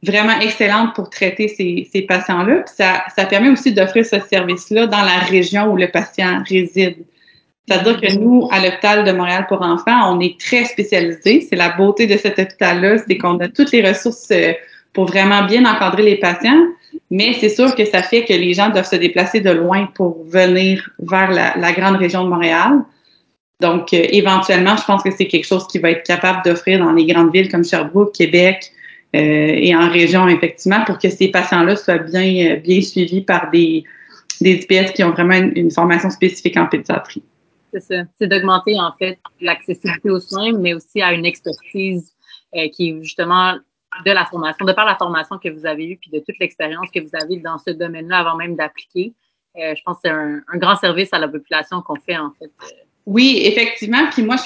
vraiment 0.04 0.40
excellentes 0.40 0.94
pour 0.96 1.10
traiter 1.10 1.48
ces, 1.48 1.88
ces 1.92 2.02
patients-là. 2.02 2.64
Ça, 2.66 3.04
ça 3.16 3.26
permet 3.26 3.50
aussi 3.50 3.74
d'offrir 3.74 4.06
ce 4.06 4.20
service-là 4.20 4.88
dans 4.88 5.02
la 5.02 5.20
région 5.20 5.72
où 5.72 5.78
le 5.78 5.88
patient 5.88 6.44
réside. 6.48 6.98
C'est-à-dire 7.68 8.02
que 8.02 8.14
nous, 8.18 8.48
à 8.52 8.62
l'hôpital 8.62 9.06
de 9.06 9.12
Montréal 9.14 9.46
pour 9.48 9.62
enfants, 9.62 10.14
on 10.14 10.20
est 10.20 10.38
très 10.38 10.66
spécialisé. 10.66 11.48
C'est 11.50 11.56
la 11.56 11.70
beauté 11.70 12.08
de 12.08 12.18
cet 12.18 12.38
hôpital-là, 12.38 12.98
c'est 13.08 13.18
qu'on 13.18 13.40
a 13.40 13.48
toutes 13.48 13.72
les 13.72 13.88
ressources 13.88 14.30
euh, 14.32 14.52
pour 14.92 15.06
vraiment 15.06 15.44
bien 15.46 15.66
encadrer 15.66 16.04
les 16.04 16.18
patients. 16.18 16.62
Mais 17.10 17.34
c'est 17.40 17.50
sûr 17.50 17.74
que 17.76 17.86
ça 17.86 18.04
fait 18.04 18.26
que 18.26 18.34
les 18.34 18.54
gens 18.54 18.70
doivent 18.70 18.90
se 18.90 18.98
déplacer 18.98 19.40
de 19.40 19.50
loin 19.50 19.88
pour 19.96 20.26
venir 20.26 20.90
vers 21.00 21.32
la, 21.32 21.72
grande 21.72 21.96
région 21.96 22.24
de 22.26 22.30
Montréal. 22.30 22.82
Donc, 23.64 23.94
euh, 23.94 24.06
éventuellement, 24.10 24.76
je 24.76 24.84
pense 24.84 25.02
que 25.04 25.10
c'est 25.10 25.26
quelque 25.26 25.46
chose 25.46 25.66
qui 25.68 25.80
va 25.80 25.92
être 25.92 26.06
capable 26.06 26.42
d'offrir 26.44 26.80
dans 26.80 26.92
les 26.92 27.06
grandes 27.06 27.32
villes 27.32 27.50
comme 27.50 27.64
Sherbrooke, 27.64 28.14
Québec 28.14 28.74
euh, 29.16 29.20
et 29.20 29.74
en 29.74 29.90
région, 29.90 30.28
effectivement, 30.28 30.84
pour 30.84 30.98
que 31.00 31.10
ces 31.10 31.30
patients-là 31.30 31.78
soient 31.78 32.00
bien, 32.00 32.58
euh, 32.58 32.82
suivis 32.82 33.22
par 33.22 33.50
des, 33.52 33.86
des 34.42 34.56
IPS 34.56 34.92
qui 34.94 35.04
ont 35.06 35.12
vraiment 35.12 35.36
une, 35.36 35.72
formation 35.72 36.10
spécifique 36.10 36.58
en 36.58 36.66
pédiatrie. 36.66 37.24
C'est 37.72 37.80
ça. 37.80 38.04
C'est 38.20 38.28
d'augmenter, 38.28 38.78
en 38.78 38.92
fait, 39.00 39.18
l'accessibilité 39.40 40.10
aux 40.10 40.20
soins, 40.20 40.52
mais 40.52 40.74
aussi 40.74 41.02
à 41.02 41.14
une 41.14 41.26
expertise 41.26 42.14
qui 42.74 42.90
est 42.90 43.02
justement 43.02 43.54
de 44.06 44.12
la 44.12 44.26
formation, 44.26 44.66
de 44.66 44.74
par 44.74 44.86
la 44.86 44.96
formation 44.96 45.40
que 45.40 45.50
vous 45.50 45.66
avez 45.66 45.88
eue, 45.88 45.98
puis 45.98 46.12
de 46.12 46.20
toute 46.20 46.38
l'expérience 46.40 46.88
que 46.94 47.00
vous 47.00 47.10
avez 47.14 47.38
dans 47.38 47.58
ce 47.58 47.72
domaine-là 47.72 48.20
avant 48.20 48.36
même 48.36 48.56
d'appliquer. 48.56 49.14
Je 49.56 49.82
pense 49.86 49.96
que 49.96 50.02
c'est 50.04 50.12
un, 50.12 50.42
grand 50.56 50.76
service 50.76 51.12
à 51.14 51.20
la 51.20 51.28
population 51.28 51.82
qu'on 51.82 51.96
fait, 51.96 52.18
en 52.18 52.32
fait. 52.38 52.52
Oui, 53.06 53.42
effectivement. 53.44 54.10
Puis 54.12 54.24
moi, 54.24 54.38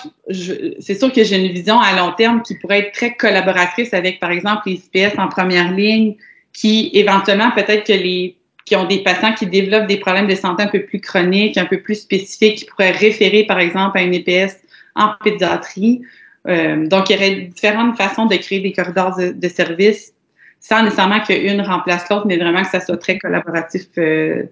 c'est 0.79 0.95
sûr 0.97 1.11
que 1.11 1.23
j'ai 1.23 1.37
une 1.37 1.51
vision 1.51 1.79
à 1.79 1.95
long 1.95 2.13
terme 2.13 2.41
qui 2.41 2.55
pourrait 2.55 2.79
être 2.79 2.91
très 2.91 3.15
collaboratrice 3.15 3.93
avec, 3.93 4.19
par 4.19 4.31
exemple, 4.31 4.63
les 4.65 4.81
IPS 4.93 5.19
en 5.19 5.27
première 5.27 5.71
ligne, 5.71 6.15
qui 6.53 6.89
éventuellement, 6.93 7.51
peut-être 7.51 7.85
que 7.85 7.93
les 7.93 8.35
qui 8.65 8.75
ont 8.75 8.85
des 8.85 9.01
patients 9.01 9.33
qui 9.33 9.47
développent 9.47 9.87
des 9.87 9.97
problèmes 9.97 10.27
de 10.27 10.35
santé 10.35 10.61
un 10.61 10.67
peu 10.67 10.81
plus 10.81 10.99
chroniques, 10.99 11.57
un 11.57 11.63
peu 11.65 11.79
plus 11.79 11.95
spécifiques, 11.95 12.57
qui 12.57 12.65
pourraient 12.65 12.91
référer, 12.91 13.45
par 13.45 13.59
exemple, 13.59 13.97
à 13.97 14.01
une 14.01 14.13
EPS 14.13 14.57
en 14.93 15.13
pédiatrie. 15.23 16.01
Euh, 16.49 16.85
donc, 16.85 17.09
il 17.09 17.13
y 17.13 17.15
aurait 17.15 17.35
différentes 17.35 17.95
façons 17.95 18.25
de 18.25 18.35
créer 18.35 18.59
des 18.59 18.73
corridors 18.73 19.15
de, 19.15 19.31
de 19.31 19.47
services 19.47 20.13
sans 20.59 20.83
nécessairement 20.83 21.21
qu'une 21.21 21.61
remplace 21.61 22.09
l'autre, 22.09 22.25
mais 22.27 22.37
vraiment 22.37 22.61
que 22.61 22.69
ça 22.69 22.81
soit 22.81 22.97
très 22.97 23.17
collaboratif, 23.17 23.85
euh, 23.97 24.43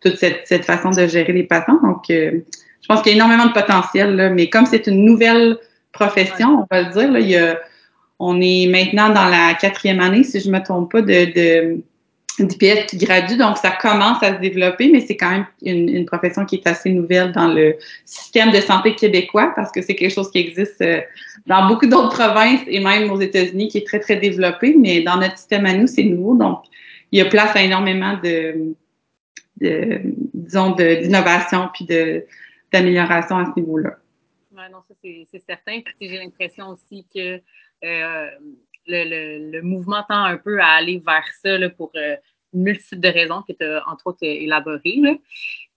toute 0.00 0.16
cette, 0.16 0.42
cette, 0.46 0.64
façon 0.64 0.90
de 0.90 1.06
gérer 1.06 1.32
les 1.32 1.42
patients. 1.42 1.80
Donc, 1.82 2.10
euh, 2.10 2.40
je 2.82 2.86
pense 2.88 3.02
qu'il 3.02 3.12
y 3.12 3.14
a 3.14 3.16
énormément 3.16 3.46
de 3.46 3.52
potentiel, 3.52 4.16
là, 4.16 4.30
mais 4.30 4.48
comme 4.48 4.66
c'est 4.66 4.86
une 4.86 5.04
nouvelle 5.04 5.58
profession, 5.92 6.60
on 6.60 6.74
va 6.74 6.82
le 6.82 6.92
dire, 6.92 7.12
là, 7.12 7.20
il 7.20 7.28
y 7.28 7.36
a, 7.36 7.58
on 8.18 8.40
est 8.40 8.66
maintenant 8.66 9.08
dans 9.08 9.28
la 9.28 9.54
quatrième 9.54 10.00
année, 10.00 10.24
si 10.24 10.40
je 10.40 10.48
ne 10.48 10.58
me 10.58 10.62
trompe 10.62 10.92
pas, 10.92 11.02
de, 11.02 11.32
de, 11.34 11.82
d'IPS 12.38 12.86
qui 12.88 12.96
gradue, 12.98 13.36
donc 13.36 13.56
ça 13.58 13.70
commence 13.70 14.22
à 14.22 14.36
se 14.36 14.40
développer, 14.40 14.90
mais 14.90 15.00
c'est 15.00 15.16
quand 15.16 15.30
même 15.30 15.46
une, 15.62 16.06
profession 16.06 16.44
qui 16.44 16.56
est 16.56 16.66
assez 16.66 16.90
nouvelle 16.90 17.32
dans 17.32 17.48
le 17.48 17.76
système 18.04 18.50
de 18.50 18.60
santé 18.60 18.94
québécois 18.94 19.52
parce 19.54 19.70
que 19.72 19.82
c'est 19.82 19.94
quelque 19.94 20.14
chose 20.14 20.30
qui 20.30 20.38
existe 20.38 20.80
euh, 20.80 21.00
dans 21.46 21.66
beaucoup 21.66 21.86
d'autres 21.86 22.14
provinces 22.14 22.60
et 22.66 22.80
même 22.80 23.10
aux 23.10 23.20
États-Unis 23.20 23.68
qui 23.68 23.78
est 23.78 23.86
très, 23.86 24.00
très 24.00 24.16
développé, 24.16 24.74
mais 24.78 25.02
dans 25.02 25.16
notre 25.16 25.36
système 25.36 25.66
à 25.66 25.72
nous, 25.72 25.86
c'est 25.86 26.04
nouveau, 26.04 26.36
donc 26.36 26.60
il 27.12 27.18
y 27.18 27.22
a 27.22 27.24
place 27.26 27.54
à 27.54 27.62
énormément 27.62 28.18
de, 28.22 28.74
de 29.60 30.00
disons, 30.34 30.70
d'innovation 30.72 31.68
puis 31.72 31.86
d'amélioration 32.72 33.38
à 33.38 33.46
ce 33.46 33.60
niveau-là. 33.60 33.96
Oui, 34.52 34.62
non, 34.72 34.78
ça 34.88 34.94
c'est 35.02 35.42
certain. 35.46 35.80
J'ai 36.00 36.18
l'impression 36.18 36.68
aussi 36.68 37.06
que 37.14 37.40
euh, 37.84 38.30
le, 38.86 39.50
le, 39.52 39.62
mouvement 39.62 40.04
tend 40.08 40.24
un 40.24 40.36
peu 40.36 40.60
à 40.60 40.72
aller 40.72 41.02
vers 41.04 41.26
ça 41.42 41.56
là, 41.56 41.70
pour 41.70 41.92
euh, 41.96 42.16
une 42.52 42.62
multitude 42.62 43.00
de 43.00 43.08
raisons 43.08 43.42
que 43.42 43.52
tu 43.52 43.64
as 43.64 43.82
entre 43.88 44.08
autres 44.08 44.22
élaborées. 44.22 45.20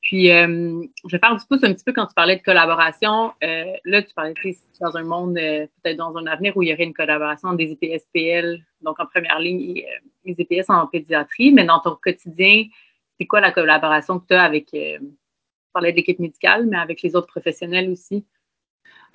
Puis, 0.02 0.32
euh, 0.32 0.82
je 1.06 1.16
vais 1.16 1.20
faire 1.20 1.36
du 1.36 1.46
pouce 1.46 1.64
un 1.64 1.74
petit 1.74 1.86
peu 1.86 1.94
quand 1.94 2.08
tu 2.08 2.14
parlais 2.14 2.36
de 2.36 2.42
collaboration. 2.42 3.32
Euh, 3.42 3.74
là, 3.86 4.02
tu 4.02 4.14
parlais 4.14 4.34
dans 4.82 4.98
un 4.98 5.04
monde, 5.04 5.36
peut-être 5.36 5.96
dans 5.96 6.18
un 6.18 6.28
avenir 6.28 6.58
où 6.58 6.62
il 6.62 6.70
y 6.70 6.74
aurait 6.74 6.84
une 6.84 6.94
collaboration 6.94 7.54
des 7.54 7.72
EPS-PL, 7.72 8.62
donc 8.82 9.00
en 9.00 9.06
première 9.06 9.40
ligne, 9.40 9.86
les 10.26 10.36
EPS 10.38 10.70
en 10.70 10.88
pédiatrie, 10.88 11.54
mais 11.54 11.64
dans 11.64 11.80
ton 11.80 11.96
quotidien, 12.04 12.66
c'est 13.20 13.28
quoi 13.28 13.42
la 13.42 13.52
collaboration 13.52 14.20
que 14.20 14.28
tu 14.28 14.34
as 14.34 14.44
avec, 14.44 14.68
tu 14.68 15.00
parlais 15.74 15.92
de 15.92 15.98
l'équipe 15.98 16.20
médicale, 16.20 16.66
mais 16.68 16.78
avec 16.78 17.02
les 17.02 17.16
autres 17.16 17.28
professionnels 17.28 17.90
aussi? 17.90 18.26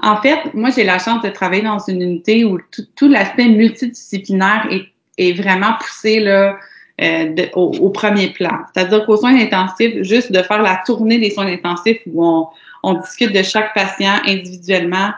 En 0.00 0.20
fait, 0.20 0.54
moi, 0.54 0.70
j'ai 0.70 0.84
la 0.84 0.98
chance 0.98 1.22
de 1.22 1.28
travailler 1.28 1.62
dans 1.62 1.80
une 1.80 2.00
unité 2.02 2.44
où 2.44 2.58
tout, 2.96 3.08
l'aspect 3.08 3.48
multidisciplinaire 3.48 4.68
est, 5.16 5.32
vraiment 5.32 5.72
poussé 5.80 6.20
là, 6.20 6.56
euh, 7.00 7.46
au, 7.54 7.90
premier 7.90 8.28
plan. 8.28 8.60
C'est-à-dire 8.72 9.04
qu'aux 9.06 9.16
soins 9.16 9.36
intensifs, 9.36 10.02
juste 10.02 10.30
de 10.30 10.40
faire 10.42 10.62
la 10.62 10.80
tournée 10.86 11.18
des 11.18 11.30
soins 11.30 11.46
intensifs 11.46 12.00
où 12.06 12.24
on, 12.24 12.48
on 12.84 12.94
discute 12.94 13.32
de 13.32 13.42
chaque 13.42 13.74
patient 13.74 14.20
individuellement, 14.24 15.10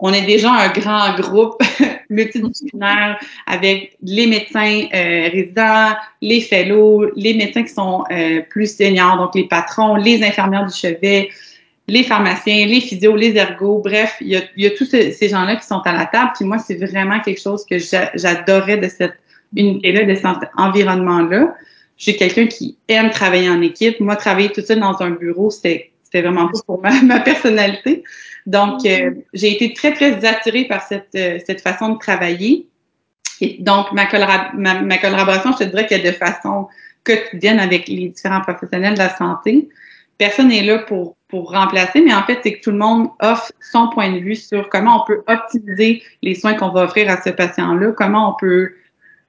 on 0.00 0.12
est 0.12 0.26
déjà 0.26 0.52
un 0.52 0.68
grand 0.70 1.14
groupe 1.16 1.60
multidisciplinaire 2.10 3.18
avec 3.46 3.96
les 4.02 4.26
médecins 4.26 4.86
euh, 4.94 5.28
résidents, 5.32 5.96
les 6.22 6.40
fellows, 6.40 7.10
les 7.16 7.34
médecins 7.34 7.64
qui 7.64 7.72
sont 7.72 8.04
euh, 8.10 8.40
plus 8.48 8.76
seniors, 8.76 9.16
donc 9.16 9.34
les 9.34 9.48
patrons, 9.48 9.96
les 9.96 10.22
infirmières 10.22 10.66
du 10.66 10.74
chevet, 10.74 11.30
les 11.88 12.02
pharmaciens, 12.02 12.66
les 12.66 12.80
physios, 12.80 13.16
les 13.16 13.36
ergos, 13.36 13.80
bref, 13.82 14.16
il 14.20 14.28
y 14.28 14.36
a, 14.36 14.42
il 14.56 14.64
y 14.64 14.66
a 14.66 14.70
tous 14.70 14.84
ces 14.84 15.28
gens-là 15.28 15.56
qui 15.56 15.66
sont 15.66 15.80
à 15.84 15.92
la 15.92 16.04
table. 16.04 16.32
Puis 16.36 16.44
moi, 16.44 16.58
c'est 16.58 16.76
vraiment 16.76 17.18
quelque 17.20 17.40
chose 17.40 17.64
que 17.64 17.78
j'adorais 17.78 18.76
de 18.76 18.88
cette 18.88 19.16
unité-là, 19.56 20.04
de 20.04 20.14
cet 20.14 20.50
environnement-là. 20.56 21.54
J'ai 21.96 22.14
quelqu'un 22.14 22.46
qui 22.46 22.76
aime 22.88 23.10
travailler 23.10 23.48
en 23.48 23.62
équipe. 23.62 23.98
Moi, 24.00 24.16
travailler 24.16 24.50
tout 24.50 24.60
seul 24.60 24.80
dans 24.80 25.00
un 25.00 25.10
bureau, 25.10 25.50
c'était 25.50 25.90
vraiment 26.14 26.48
pas 26.48 26.60
pour 26.66 26.80
ma, 26.80 27.02
ma 27.02 27.20
personnalité. 27.20 28.04
Donc, 28.46 28.84
euh, 28.86 29.12
j'ai 29.34 29.52
été 29.52 29.72
très, 29.74 29.92
très 29.92 30.24
attirée 30.24 30.64
par 30.64 30.82
cette, 30.82 31.14
euh, 31.14 31.38
cette 31.46 31.60
façon 31.60 31.90
de 31.90 31.98
travailler. 31.98 32.66
Et 33.40 33.56
donc, 33.60 33.92
ma, 33.92 34.08
ma, 34.54 34.82
ma 34.82 34.98
collaboration, 34.98 35.52
je 35.52 35.58
te 35.58 35.64
dirais 35.64 35.86
qu'elle 35.86 36.04
est 36.04 36.12
de 36.12 36.16
façon 36.16 36.68
quotidienne 37.04 37.60
avec 37.60 37.88
les 37.88 38.08
différents 38.08 38.40
professionnels 38.40 38.94
de 38.94 38.98
la 38.98 39.16
santé 39.16 39.68
personne 40.18 40.48
n'est 40.48 40.64
là 40.64 40.78
pour, 40.80 41.16
pour 41.28 41.52
remplacer, 41.52 42.02
mais 42.02 42.12
en 42.12 42.24
fait, 42.24 42.40
c'est 42.42 42.54
que 42.54 42.60
tout 42.60 42.72
le 42.72 42.78
monde 42.78 43.08
offre 43.20 43.52
son 43.60 43.88
point 43.88 44.12
de 44.12 44.18
vue 44.18 44.34
sur 44.34 44.68
comment 44.68 45.02
on 45.02 45.06
peut 45.06 45.22
optimiser 45.28 46.02
les 46.22 46.34
soins 46.34 46.54
qu'on 46.54 46.70
va 46.70 46.84
offrir 46.84 47.08
à 47.08 47.22
ce 47.22 47.30
patient-là, 47.30 47.92
comment 47.92 48.32
on 48.32 48.34
peut 48.38 48.74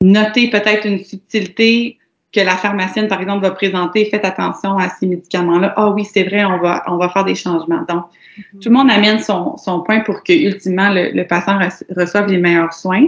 noter 0.01 0.49
peut-être 0.49 0.85
une 0.85 1.03
subtilité 1.03 1.98
que 2.31 2.41
la 2.41 2.55
pharmacienne, 2.55 3.07
par 3.07 3.21
exemple, 3.21 3.41
va 3.41 3.51
présenter, 3.51 4.05
faites 4.05 4.25
attention 4.25 4.77
à 4.77 4.89
ces 4.89 5.07
médicaments-là. 5.07 5.73
Ah 5.77 5.89
oui, 5.89 6.05
c'est 6.05 6.23
vrai, 6.23 6.45
on 6.45 6.59
va, 6.59 6.83
on 6.87 6.97
va 6.97 7.09
faire 7.09 7.25
des 7.25 7.35
changements. 7.35 7.83
Donc, 7.89 8.05
mm-hmm. 8.05 8.59
tout 8.61 8.69
le 8.69 8.75
monde 8.75 8.91
amène 8.91 9.19
son, 9.19 9.57
son 9.57 9.81
point 9.81 10.01
pour 10.01 10.23
que, 10.23 10.33
ultimement, 10.33 10.89
le, 10.89 11.11
le 11.11 11.25
patient 11.25 11.59
reçoive 11.95 12.27
les 12.27 12.37
meilleurs 12.37 12.73
soins. 12.73 13.07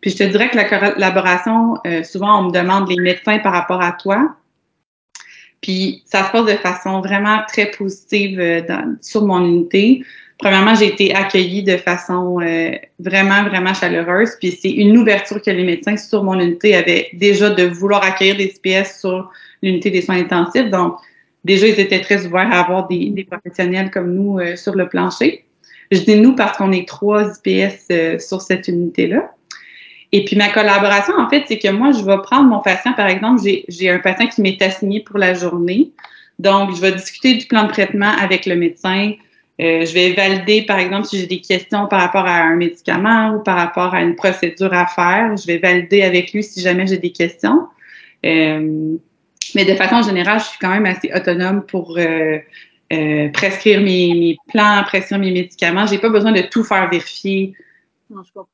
Puis 0.00 0.10
je 0.10 0.18
te 0.18 0.24
dirais 0.24 0.50
que 0.50 0.56
la 0.56 0.64
collaboration, 0.64 1.78
euh, 1.86 2.02
souvent, 2.02 2.40
on 2.40 2.42
me 2.44 2.52
demande 2.52 2.90
les 2.90 3.00
médecins 3.00 3.38
par 3.38 3.54
rapport 3.54 3.80
à 3.80 3.92
toi. 3.92 4.36
Puis 5.62 6.02
ça 6.04 6.24
se 6.24 6.30
passe 6.30 6.44
de 6.44 6.58
façon 6.58 7.00
vraiment 7.00 7.38
très 7.48 7.70
positive 7.70 8.38
euh, 8.38 8.60
dans, 8.60 8.96
sur 9.00 9.24
mon 9.24 9.42
unité. 9.44 10.04
Premièrement, 10.38 10.74
j'ai 10.74 10.88
été 10.88 11.14
accueillie 11.14 11.62
de 11.62 11.76
façon 11.76 12.40
euh, 12.40 12.72
vraiment, 12.98 13.44
vraiment 13.44 13.72
chaleureuse. 13.72 14.30
Puis 14.40 14.58
c'est 14.60 14.70
une 14.70 14.96
ouverture 14.98 15.40
que 15.40 15.50
les 15.50 15.64
médecins 15.64 15.96
sur 15.96 16.24
mon 16.24 16.38
unité 16.40 16.74
avaient 16.74 17.08
déjà 17.12 17.50
de 17.50 17.64
vouloir 17.64 18.02
accueillir 18.02 18.36
des 18.36 18.54
IPS 18.56 18.98
sur 19.00 19.30
l'unité 19.62 19.90
des 19.90 20.02
soins 20.02 20.18
intensifs. 20.18 20.70
Donc, 20.70 20.96
déjà, 21.44 21.68
ils 21.68 21.78
étaient 21.78 22.00
très 22.00 22.26
ouverts 22.26 22.52
à 22.52 22.60
avoir 22.60 22.88
des, 22.88 23.26
professionnels 23.30 23.90
comme 23.90 24.12
nous 24.12 24.40
euh, 24.40 24.56
sur 24.56 24.74
le 24.74 24.88
plancher. 24.88 25.44
Je 25.92 26.00
dis 26.00 26.16
nous 26.16 26.34
parce 26.34 26.56
qu'on 26.58 26.72
est 26.72 26.88
trois 26.88 27.32
IPS 27.44 28.20
sur 28.20 28.42
cette 28.42 28.66
unité-là. 28.66 29.30
Et 30.14 30.24
puis 30.24 30.36
ma 30.36 30.48
collaboration, 30.48 31.14
en 31.18 31.28
fait, 31.28 31.42
c'est 31.48 31.58
que 31.58 31.68
moi, 31.68 31.90
je 31.90 32.04
vais 32.04 32.16
prendre 32.22 32.48
mon 32.48 32.60
patient, 32.60 32.92
par 32.92 33.08
exemple, 33.08 33.42
j'ai 33.66 33.90
un 33.90 33.98
patient 33.98 34.28
qui 34.28 34.42
m'est 34.42 34.62
assigné 34.62 35.00
pour 35.00 35.18
la 35.18 35.34
journée. 35.34 35.90
Donc, 36.38 36.74
je 36.74 36.80
vais 36.80 36.92
discuter 36.92 37.34
du 37.34 37.46
plan 37.46 37.64
de 37.64 37.72
traitement 37.72 38.12
avec 38.20 38.46
le 38.46 38.54
médecin. 38.54 39.12
Euh, 39.60 39.84
je 39.84 39.94
vais 39.94 40.12
valider, 40.12 40.62
par 40.62 40.78
exemple, 40.78 41.06
si 41.06 41.18
j'ai 41.20 41.26
des 41.26 41.40
questions 41.40 41.86
par 41.86 42.00
rapport 42.00 42.26
à 42.26 42.42
un 42.42 42.56
médicament 42.56 43.34
ou 43.34 43.42
par 43.42 43.56
rapport 43.56 43.94
à 43.94 44.02
une 44.02 44.16
procédure 44.16 44.72
à 44.72 44.86
faire. 44.86 45.36
Je 45.36 45.46
vais 45.46 45.58
valider 45.58 46.02
avec 46.02 46.32
lui 46.32 46.42
si 46.42 46.60
jamais 46.60 46.86
j'ai 46.86 46.98
des 46.98 47.12
questions. 47.12 47.68
Euh, 48.26 48.96
mais 49.54 49.64
de 49.64 49.74
façon 49.74 50.02
générale, 50.02 50.40
je 50.40 50.46
suis 50.46 50.58
quand 50.60 50.70
même 50.70 50.86
assez 50.86 51.10
autonome 51.14 51.64
pour 51.66 51.96
euh, 51.98 52.38
prescrire 53.32 53.80
mes, 53.80 54.14
mes 54.14 54.36
plans, 54.48 54.82
prescrire 54.86 55.20
mes 55.20 55.30
médicaments. 55.30 55.86
J'ai 55.86 55.98
pas 55.98 56.08
besoin 56.08 56.32
de 56.32 56.42
tout 56.42 56.64
faire 56.64 56.90
vérifier 56.90 57.54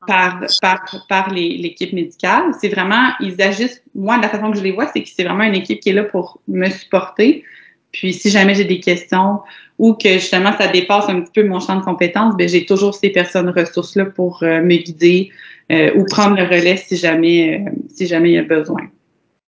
par, 0.06 0.40
par, 0.60 1.06
par 1.08 1.32
l'équipe 1.32 1.94
médicale. 1.94 2.52
C'est 2.60 2.68
vraiment, 2.68 3.12
ils 3.20 3.40
agissent, 3.40 3.82
moi, 3.94 4.18
de 4.18 4.22
la 4.22 4.28
façon 4.28 4.50
que 4.50 4.58
je 4.58 4.62
les 4.62 4.72
vois, 4.72 4.88
c'est 4.92 5.02
que 5.02 5.08
c'est 5.08 5.24
vraiment 5.24 5.44
une 5.44 5.54
équipe 5.54 5.80
qui 5.80 5.90
est 5.90 5.94
là 5.94 6.04
pour 6.04 6.40
me 6.46 6.68
supporter. 6.68 7.44
Puis 7.92 8.12
si 8.12 8.30
jamais 8.30 8.54
j'ai 8.54 8.64
des 8.64 8.80
questions 8.80 9.40
ou 9.80 9.94
que 9.94 10.10
justement 10.12 10.52
ça 10.58 10.68
dépasse 10.68 11.08
un 11.08 11.22
petit 11.22 11.32
peu 11.32 11.48
mon 11.48 11.58
champ 11.58 11.76
de 11.76 11.82
compétences, 11.82 12.36
ben 12.36 12.46
j'ai 12.46 12.66
toujours 12.66 12.94
ces 12.94 13.08
personnes 13.08 13.48
ressources 13.48 13.96
là 13.96 14.04
pour 14.04 14.42
euh, 14.42 14.60
me 14.60 14.76
guider 14.76 15.32
euh, 15.72 15.90
ou 15.96 16.04
prendre 16.04 16.36
le 16.36 16.44
relais 16.44 16.76
si 16.76 16.96
jamais 16.96 17.64
euh, 17.66 17.70
si 17.88 18.06
jamais 18.06 18.30
il 18.30 18.34
y 18.34 18.38
a 18.38 18.42
besoin. 18.42 18.82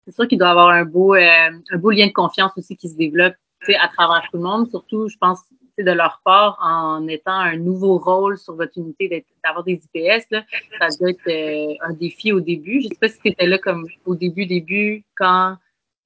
C'est 0.06 0.14
sûr 0.14 0.28
qu'il 0.28 0.38
doit 0.38 0.48
y 0.48 0.50
avoir 0.52 0.68
un 0.68 0.84
beau 0.84 1.14
un 1.14 1.78
beau 1.78 1.90
lien 1.90 2.06
de 2.06 2.12
confiance 2.12 2.52
aussi 2.56 2.76
qui 2.76 2.88
se 2.88 2.96
développe 2.96 3.34
à 3.80 3.88
travers 3.88 4.22
tout 4.30 4.36
le 4.36 4.44
monde, 4.44 4.70
surtout 4.70 5.08
je 5.08 5.16
pense 5.18 5.40
de 5.78 5.90
leur 5.90 6.20
part 6.24 6.58
en 6.62 7.08
étant 7.08 7.32
un 7.32 7.56
nouveau 7.56 7.98
rôle 7.98 8.38
sur 8.38 8.54
votre 8.54 8.76
unité 8.76 9.24
d'avoir 9.44 9.64
des 9.64 9.72
IPS. 9.72 10.26
Là, 10.30 10.44
ça 10.78 10.88
doit 11.00 11.10
être 11.10 11.28
euh, 11.28 11.74
un 11.80 11.94
défi 11.94 12.32
au 12.32 12.40
début. 12.40 12.80
Je 12.80 12.86
ne 12.86 12.92
sais 12.92 12.98
pas 13.00 13.08
si 13.08 13.18
tu 13.18 13.28
étais 13.28 13.46
là 13.46 13.58
comme 13.58 13.86
au 14.04 14.14
début, 14.14 14.46
début, 14.46 15.04
quand 15.16 15.56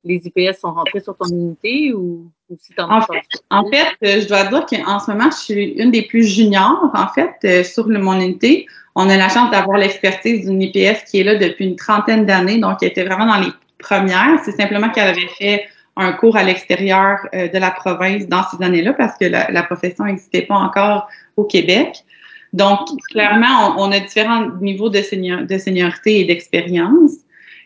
les 0.04 0.22
IPS 0.24 0.58
sont 0.60 0.72
rentrés 0.72 1.00
sur 1.00 1.16
ton 1.16 1.28
unité 1.28 1.92
ou, 1.92 2.30
en, 2.78 3.00
fait, 3.00 3.22
en 3.50 3.68
fait, 3.68 3.86
euh, 4.04 4.20
je 4.20 4.28
dois 4.28 4.44
dire 4.44 4.66
qu'en 4.66 5.00
ce 5.00 5.10
moment, 5.10 5.30
je 5.30 5.36
suis 5.36 5.64
une 5.72 5.90
des 5.90 6.02
plus 6.02 6.24
juniors, 6.24 6.90
en 6.94 7.08
fait, 7.08 7.34
euh, 7.44 7.64
sur 7.64 7.86
le, 7.88 7.98
mon 7.98 8.20
unité. 8.20 8.66
On 8.94 9.08
a 9.10 9.16
la 9.16 9.28
chance 9.28 9.50
d'avoir 9.50 9.78
l'expertise 9.78 10.46
d'une 10.46 10.62
IPS 10.62 11.04
qui 11.10 11.20
est 11.20 11.24
là 11.24 11.34
depuis 11.34 11.66
une 11.66 11.76
trentaine 11.76 12.24
d'années, 12.24 12.58
donc 12.58 12.78
elle 12.82 12.88
était 12.88 13.04
vraiment 13.04 13.26
dans 13.26 13.40
les 13.40 13.52
premières. 13.78 14.40
C'est 14.44 14.52
simplement 14.52 14.90
qu'elle 14.90 15.08
avait 15.08 15.28
fait 15.38 15.66
un 15.96 16.12
cours 16.12 16.36
à 16.36 16.42
l'extérieur 16.42 17.18
euh, 17.34 17.48
de 17.48 17.58
la 17.58 17.70
province 17.70 18.26
dans 18.26 18.44
ces 18.48 18.62
années-là 18.62 18.92
parce 18.92 19.18
que 19.18 19.24
la, 19.24 19.50
la 19.50 19.62
profession 19.62 20.04
n'existait 20.04 20.42
pas 20.42 20.56
encore 20.56 21.08
au 21.36 21.44
Québec. 21.44 22.04
Donc, 22.52 22.80
clairement, 23.10 23.74
on, 23.76 23.88
on 23.88 23.92
a 23.92 24.00
différents 24.00 24.50
niveaux 24.60 24.88
de, 24.88 25.02
senior, 25.02 25.42
de 25.42 25.58
seniorité 25.58 26.20
et 26.20 26.24
d'expérience. 26.24 27.12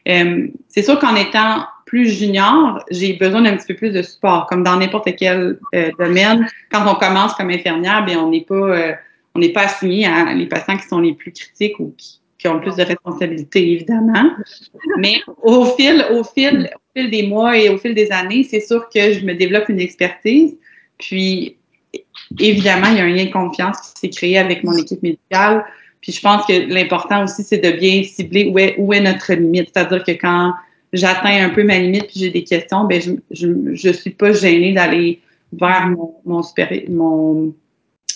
Euh, 0.09 0.49
c'est 0.69 0.83
sûr 0.83 0.99
qu'en 0.99 1.15
étant 1.15 1.65
plus 1.91 2.09
junior, 2.09 2.85
j'ai 2.93 3.15
besoin 3.15 3.43
d'un 3.43 3.57
petit 3.57 3.67
peu 3.67 3.75
plus 3.75 3.91
de 3.91 4.01
support, 4.01 4.47
comme 4.47 4.63
dans 4.63 4.77
n'importe 4.77 5.09
quel 5.17 5.59
euh, 5.75 5.91
domaine. 5.99 6.47
Quand 6.71 6.87
on 6.89 6.95
commence 6.95 7.35
comme 7.35 7.51
infirmière, 7.51 8.05
bien, 8.05 8.21
on 8.21 8.31
n'est 8.31 8.45
pas, 8.45 8.55
euh, 8.55 8.93
pas 9.53 9.63
assigné 9.63 10.07
à 10.07 10.33
les 10.33 10.47
patients 10.47 10.77
qui 10.77 10.87
sont 10.87 11.01
les 11.01 11.15
plus 11.15 11.33
critiques 11.33 11.81
ou 11.81 11.93
qui, 11.99 12.21
qui 12.39 12.47
ont 12.47 12.55
le 12.55 12.61
plus 12.61 12.77
de 12.77 12.85
responsabilités, 12.85 13.73
évidemment. 13.73 14.31
Mais 14.99 15.17
au 15.43 15.65
fil, 15.65 16.07
au 16.13 16.23
fil, 16.23 16.71
au 16.77 17.01
fil 17.01 17.11
des 17.11 17.27
mois 17.27 17.59
et 17.59 17.69
au 17.71 17.77
fil 17.77 17.93
des 17.93 18.13
années, 18.13 18.45
c'est 18.45 18.61
sûr 18.61 18.89
que 18.89 19.13
je 19.13 19.25
me 19.25 19.35
développe 19.35 19.69
une 19.69 19.81
expertise. 19.81 20.57
Puis, 20.97 21.57
évidemment, 22.39 22.87
il 22.93 22.99
y 22.99 23.01
a 23.01 23.05
un 23.05 23.09
lien 23.09 23.25
de 23.25 23.33
confiance 23.33 23.81
qui 23.81 24.01
s'est 24.01 24.11
créé 24.11 24.39
avec 24.39 24.63
mon 24.63 24.77
équipe 24.77 25.03
médicale. 25.03 25.65
Puis, 26.03 26.13
je 26.13 26.21
pense 26.21 26.47
que 26.47 26.73
l'important 26.73 27.25
aussi, 27.25 27.43
c'est 27.43 27.59
de 27.59 27.73
bien 27.73 28.05
cibler 28.05 28.49
où 28.49 28.61
est, 28.61 28.77
où 28.79 28.93
est 28.93 29.01
notre 29.01 29.33
limite. 29.33 29.71
C'est-à-dire 29.75 30.05
que 30.05 30.13
quand 30.13 30.55
j'atteins 30.93 31.45
un 31.47 31.51
peu 31.51 31.63
ma 31.65 31.79
limite 31.79 32.07
puis 32.09 32.21
j'ai 32.21 32.31
des 32.31 32.45
questions, 32.45 32.85
ben 32.85 33.01
je, 33.01 33.47
je, 33.73 33.91
suis 33.91 34.11
pas 34.11 34.33
gênée 34.33 34.73
d'aller 34.73 35.21
vers 35.53 35.89
mon, 35.89 36.15
mon, 36.25 36.43
mon, 36.89 37.55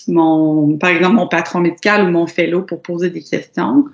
mon, 0.07 0.77
par 0.77 0.89
exemple, 0.89 1.15
mon 1.15 1.27
patron 1.27 1.59
médical 1.61 2.07
ou 2.07 2.11
mon 2.11 2.27
fellow 2.27 2.61
pour 2.61 2.81
poser 2.81 3.09
des 3.09 3.21
questions. 3.21 3.85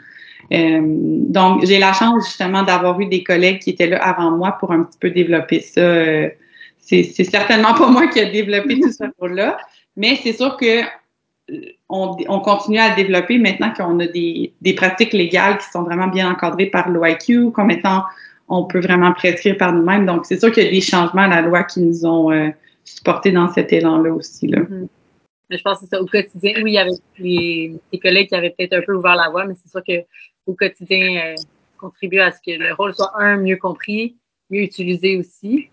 Euh, 0.51 0.81
donc, 0.83 1.65
j'ai 1.65 1.79
la 1.79 1.93
chance 1.93 2.25
justement 2.25 2.63
d'avoir 2.63 2.99
eu 2.99 3.05
des 3.05 3.23
collègues 3.23 3.59
qui 3.59 3.69
étaient 3.71 3.87
là 3.87 3.97
avant 4.03 4.31
moi 4.31 4.57
pour 4.59 4.71
un 4.71 4.83
petit 4.83 4.97
peu 4.99 5.09
développer 5.09 5.61
ça. 5.61 5.81
Euh, 5.81 6.29
c'est 6.79 7.03
certainement 7.23 7.73
pas 7.73 7.89
moi 7.89 8.07
qui 8.07 8.19
ai 8.19 8.31
développé 8.31 8.79
tout 8.79 8.91
ce 8.91 9.03
rôle-là, 9.19 9.57
mais 9.95 10.19
c'est 10.21 10.33
sûr 10.33 10.57
que 10.57 10.81
on, 11.89 12.17
on, 12.27 12.39
continue 12.39 12.79
à 12.79 12.95
développer 12.95 13.37
maintenant 13.37 13.71
qu'on 13.75 13.99
a 13.99 14.07
des, 14.07 14.53
des, 14.61 14.73
pratiques 14.73 15.13
légales 15.13 15.57
qui 15.57 15.69
sont 15.69 15.83
vraiment 15.83 16.07
bien 16.07 16.31
encadrées 16.31 16.67
par 16.67 16.89
l'OIQ, 16.89 17.51
comme 17.51 17.71
étant 17.71 18.03
on 18.51 18.65
peut 18.65 18.81
vraiment 18.81 19.13
prescrire 19.13 19.57
par 19.57 19.73
nous-mêmes. 19.73 20.05
Donc, 20.05 20.25
c'est 20.25 20.39
sûr 20.39 20.51
qu'il 20.51 20.63
y 20.63 20.67
a 20.67 20.71
des 20.71 20.81
changements 20.81 21.23
à 21.23 21.27
la 21.29 21.41
loi 21.41 21.63
qui 21.63 21.79
nous 21.79 22.05
ont 22.05 22.31
euh, 22.31 22.49
supportés 22.83 23.31
dans 23.31 23.47
cet 23.47 23.71
élan-là 23.71 24.11
aussi. 24.13 24.47
Mm-hmm. 24.47 24.87
Je 25.49 25.61
pense 25.61 25.79
que 25.79 25.85
c'est 25.85 25.95
ça. 25.95 26.01
Au 26.01 26.05
quotidien, 26.05 26.53
oui, 26.57 26.71
il 26.71 26.73
y 26.73 26.77
avait 26.77 26.91
les, 27.17 27.99
collègues 28.01 28.27
qui 28.27 28.35
avaient 28.35 28.51
peut-être 28.57 28.73
un 28.73 28.81
peu 28.81 28.93
ouvert 28.93 29.15
la 29.15 29.29
voie, 29.29 29.45
mais 29.45 29.55
c'est 29.55 29.69
sûr 29.69 29.81
qu'au 29.83 30.53
quotidien, 30.53 31.21
euh, 31.25 31.35
contribue 31.77 32.19
à 32.19 32.31
ce 32.31 32.39
que 32.39 32.51
le 32.57 32.73
rôle 32.73 32.93
soit, 32.93 33.11
un, 33.15 33.37
mieux 33.37 33.57
compris, 33.57 34.17
mieux 34.49 34.61
utilisé 34.61 35.17
aussi. 35.17 35.69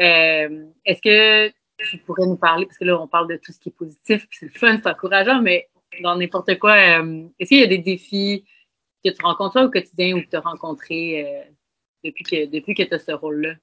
Euh, 0.00 0.64
Est-ce 0.84 1.02
que 1.02 1.52
tu 1.78 1.98
pourrais 1.98 2.26
nous 2.26 2.36
parler, 2.36 2.66
parce 2.66 2.78
que 2.78 2.84
là, 2.84 3.00
on 3.00 3.08
parle 3.08 3.28
de 3.28 3.36
tout 3.36 3.52
ce 3.52 3.58
qui 3.58 3.70
est 3.70 3.76
positif, 3.76 4.26
puis 4.28 4.38
c'est 4.40 4.46
le 4.46 4.58
fun, 4.58 4.78
c'est 4.82 4.88
encourageant, 4.88 5.42
mais 5.42 5.68
dans 6.02 6.16
n'importe 6.16 6.58
quoi, 6.58 6.74
euh, 6.74 7.24
est-ce 7.38 7.48
qu'il 7.48 7.60
y 7.60 7.64
a 7.64 7.66
des 7.66 7.78
défis 7.78 8.44
que 9.04 9.10
tu 9.10 9.22
rencontres 9.22 9.62
au 9.64 9.70
quotidien 9.70 10.16
ou 10.16 10.20
que 10.20 10.28
tu 10.28 10.36
as 10.36 10.40
rencontrés 10.40 11.44
depuis 12.04 12.24
que, 12.24 12.46
depuis 12.46 12.74
que 12.74 12.82
tu 12.82 12.94
as 12.94 12.98
ce 12.98 13.12
rôle-là? 13.12 13.54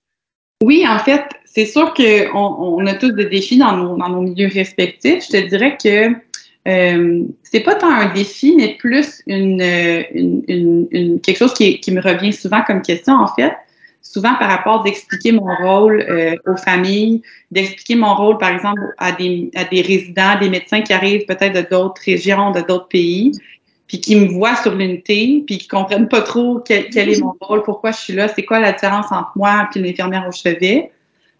Oui, 0.63 0.85
en 0.87 0.99
fait, 0.99 1.23
c'est 1.45 1.65
sûr 1.65 1.93
qu'on 1.93 2.33
on 2.33 2.85
a 2.87 2.95
tous 2.95 3.11
des 3.11 3.25
défis 3.25 3.57
dans 3.57 3.77
nos, 3.77 3.97
dans 3.97 4.09
nos 4.09 4.21
milieux 4.21 4.49
respectifs. 4.51 5.25
Je 5.25 5.37
te 5.37 5.47
dirais 5.47 5.77
que 5.81 6.13
euh, 6.67 7.23
c'est 7.43 7.59
pas 7.61 7.75
tant 7.75 7.91
un 7.91 8.11
défi, 8.13 8.55
mais 8.57 8.75
plus 8.75 9.21
une, 9.27 9.61
une, 9.61 10.87
une, 10.91 11.21
quelque 11.21 11.37
chose 11.37 11.53
qui, 11.53 11.79
qui, 11.79 11.91
me 11.91 12.01
revient 12.01 12.33
souvent 12.33 12.61
comme 12.63 12.81
question, 12.81 13.13
en 13.13 13.27
fait 13.27 13.53
souvent 14.11 14.35
par 14.35 14.49
rapport 14.49 14.83
d'expliquer 14.83 15.31
mon 15.31 15.53
rôle 15.55 16.01
euh, 16.09 16.35
aux 16.45 16.57
familles, 16.57 17.21
d'expliquer 17.51 17.95
mon 17.95 18.15
rôle, 18.15 18.37
par 18.37 18.49
exemple, 18.49 18.81
à 18.97 19.11
des, 19.11 19.51
à 19.55 19.65
des 19.65 19.81
résidents, 19.81 20.39
des 20.39 20.49
médecins 20.49 20.81
qui 20.81 20.93
arrivent 20.93 21.25
peut-être 21.25 21.53
de 21.53 21.69
d'autres 21.69 22.01
régions, 22.05 22.51
de 22.51 22.61
d'autres 22.61 22.87
pays, 22.87 23.31
puis 23.87 24.01
qui 24.01 24.15
me 24.17 24.27
voient 24.27 24.55
sur 24.57 24.75
l'unité, 24.75 25.43
puis 25.45 25.57
qui 25.57 25.67
comprennent 25.67 26.09
pas 26.09 26.21
trop 26.21 26.59
quel, 26.59 26.85
est 26.93 27.21
mon 27.21 27.35
rôle, 27.39 27.63
pourquoi 27.63 27.91
je 27.91 27.97
suis 27.97 28.13
là, 28.13 28.27
c'est 28.27 28.43
quoi 28.43 28.59
la 28.59 28.73
différence 28.73 29.11
entre 29.11 29.31
moi 29.35 29.69
et 29.73 29.79
l'infirmière 29.79 30.25
au 30.27 30.31
chevet. 30.31 30.91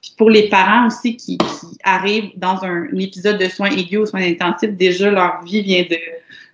Puis 0.02 0.14
pour 0.18 0.30
les 0.30 0.48
parents 0.48 0.88
aussi 0.88 1.18
qui, 1.18 1.38
qui 1.38 1.78
arrivent 1.84 2.32
dans 2.38 2.64
un, 2.64 2.84
un, 2.84 2.98
épisode 2.98 3.38
de 3.38 3.50
soins 3.50 3.72
aigus 3.72 4.00
ou 4.00 4.06
soins 4.06 4.22
intensifs, 4.22 4.72
déjà 4.72 5.12
leur 5.12 5.44
vie 5.44 5.62
vient 5.62 5.84
de, 5.90 5.98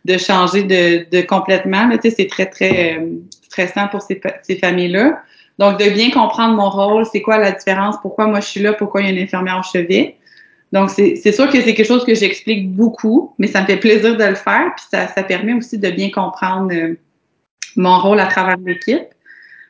de 0.05 0.17
changer 0.17 0.63
de, 0.63 1.05
de 1.11 1.21
complètement. 1.21 1.89
Tu 1.89 2.09
sais, 2.09 2.15
c'est 2.17 2.27
très, 2.27 2.47
très 2.47 2.97
euh, 2.97 3.11
stressant 3.43 3.87
pour 3.89 4.01
ces, 4.01 4.19
ces 4.41 4.55
familles-là. 4.55 5.21
Donc, 5.59 5.79
de 5.79 5.89
bien 5.89 6.09
comprendre 6.09 6.55
mon 6.55 6.69
rôle, 6.69 7.05
c'est 7.05 7.21
quoi 7.21 7.37
la 7.37 7.51
différence, 7.51 7.97
pourquoi 8.01 8.25
moi 8.25 8.39
je 8.39 8.47
suis 8.47 8.61
là, 8.61 8.73
pourquoi 8.73 9.01
il 9.01 9.05
y 9.05 9.07
a 9.09 9.11
une 9.11 9.23
infirmière 9.23 9.59
au 9.59 9.63
chevet. 9.63 10.15
Donc, 10.73 10.89
c'est 10.89 11.31
sûr 11.31 11.51
que 11.51 11.61
c'est 11.61 11.75
quelque 11.75 11.85
chose 11.85 12.03
que 12.03 12.15
j'explique 12.15 12.71
beaucoup, 12.71 13.35
mais 13.37 13.45
ça 13.45 13.61
me 13.61 13.67
fait 13.67 13.77
plaisir 13.77 14.17
de 14.17 14.23
le 14.23 14.33
faire, 14.33 14.73
puis 14.75 14.85
ça, 14.89 15.07
ça 15.07 15.21
permet 15.21 15.53
aussi 15.53 15.77
de 15.77 15.91
bien 15.91 16.09
comprendre 16.09 16.73
euh, 16.73 16.95
mon 17.75 17.99
rôle 17.99 18.19
à 18.19 18.25
travers 18.25 18.57
l'équipe. 18.57 19.03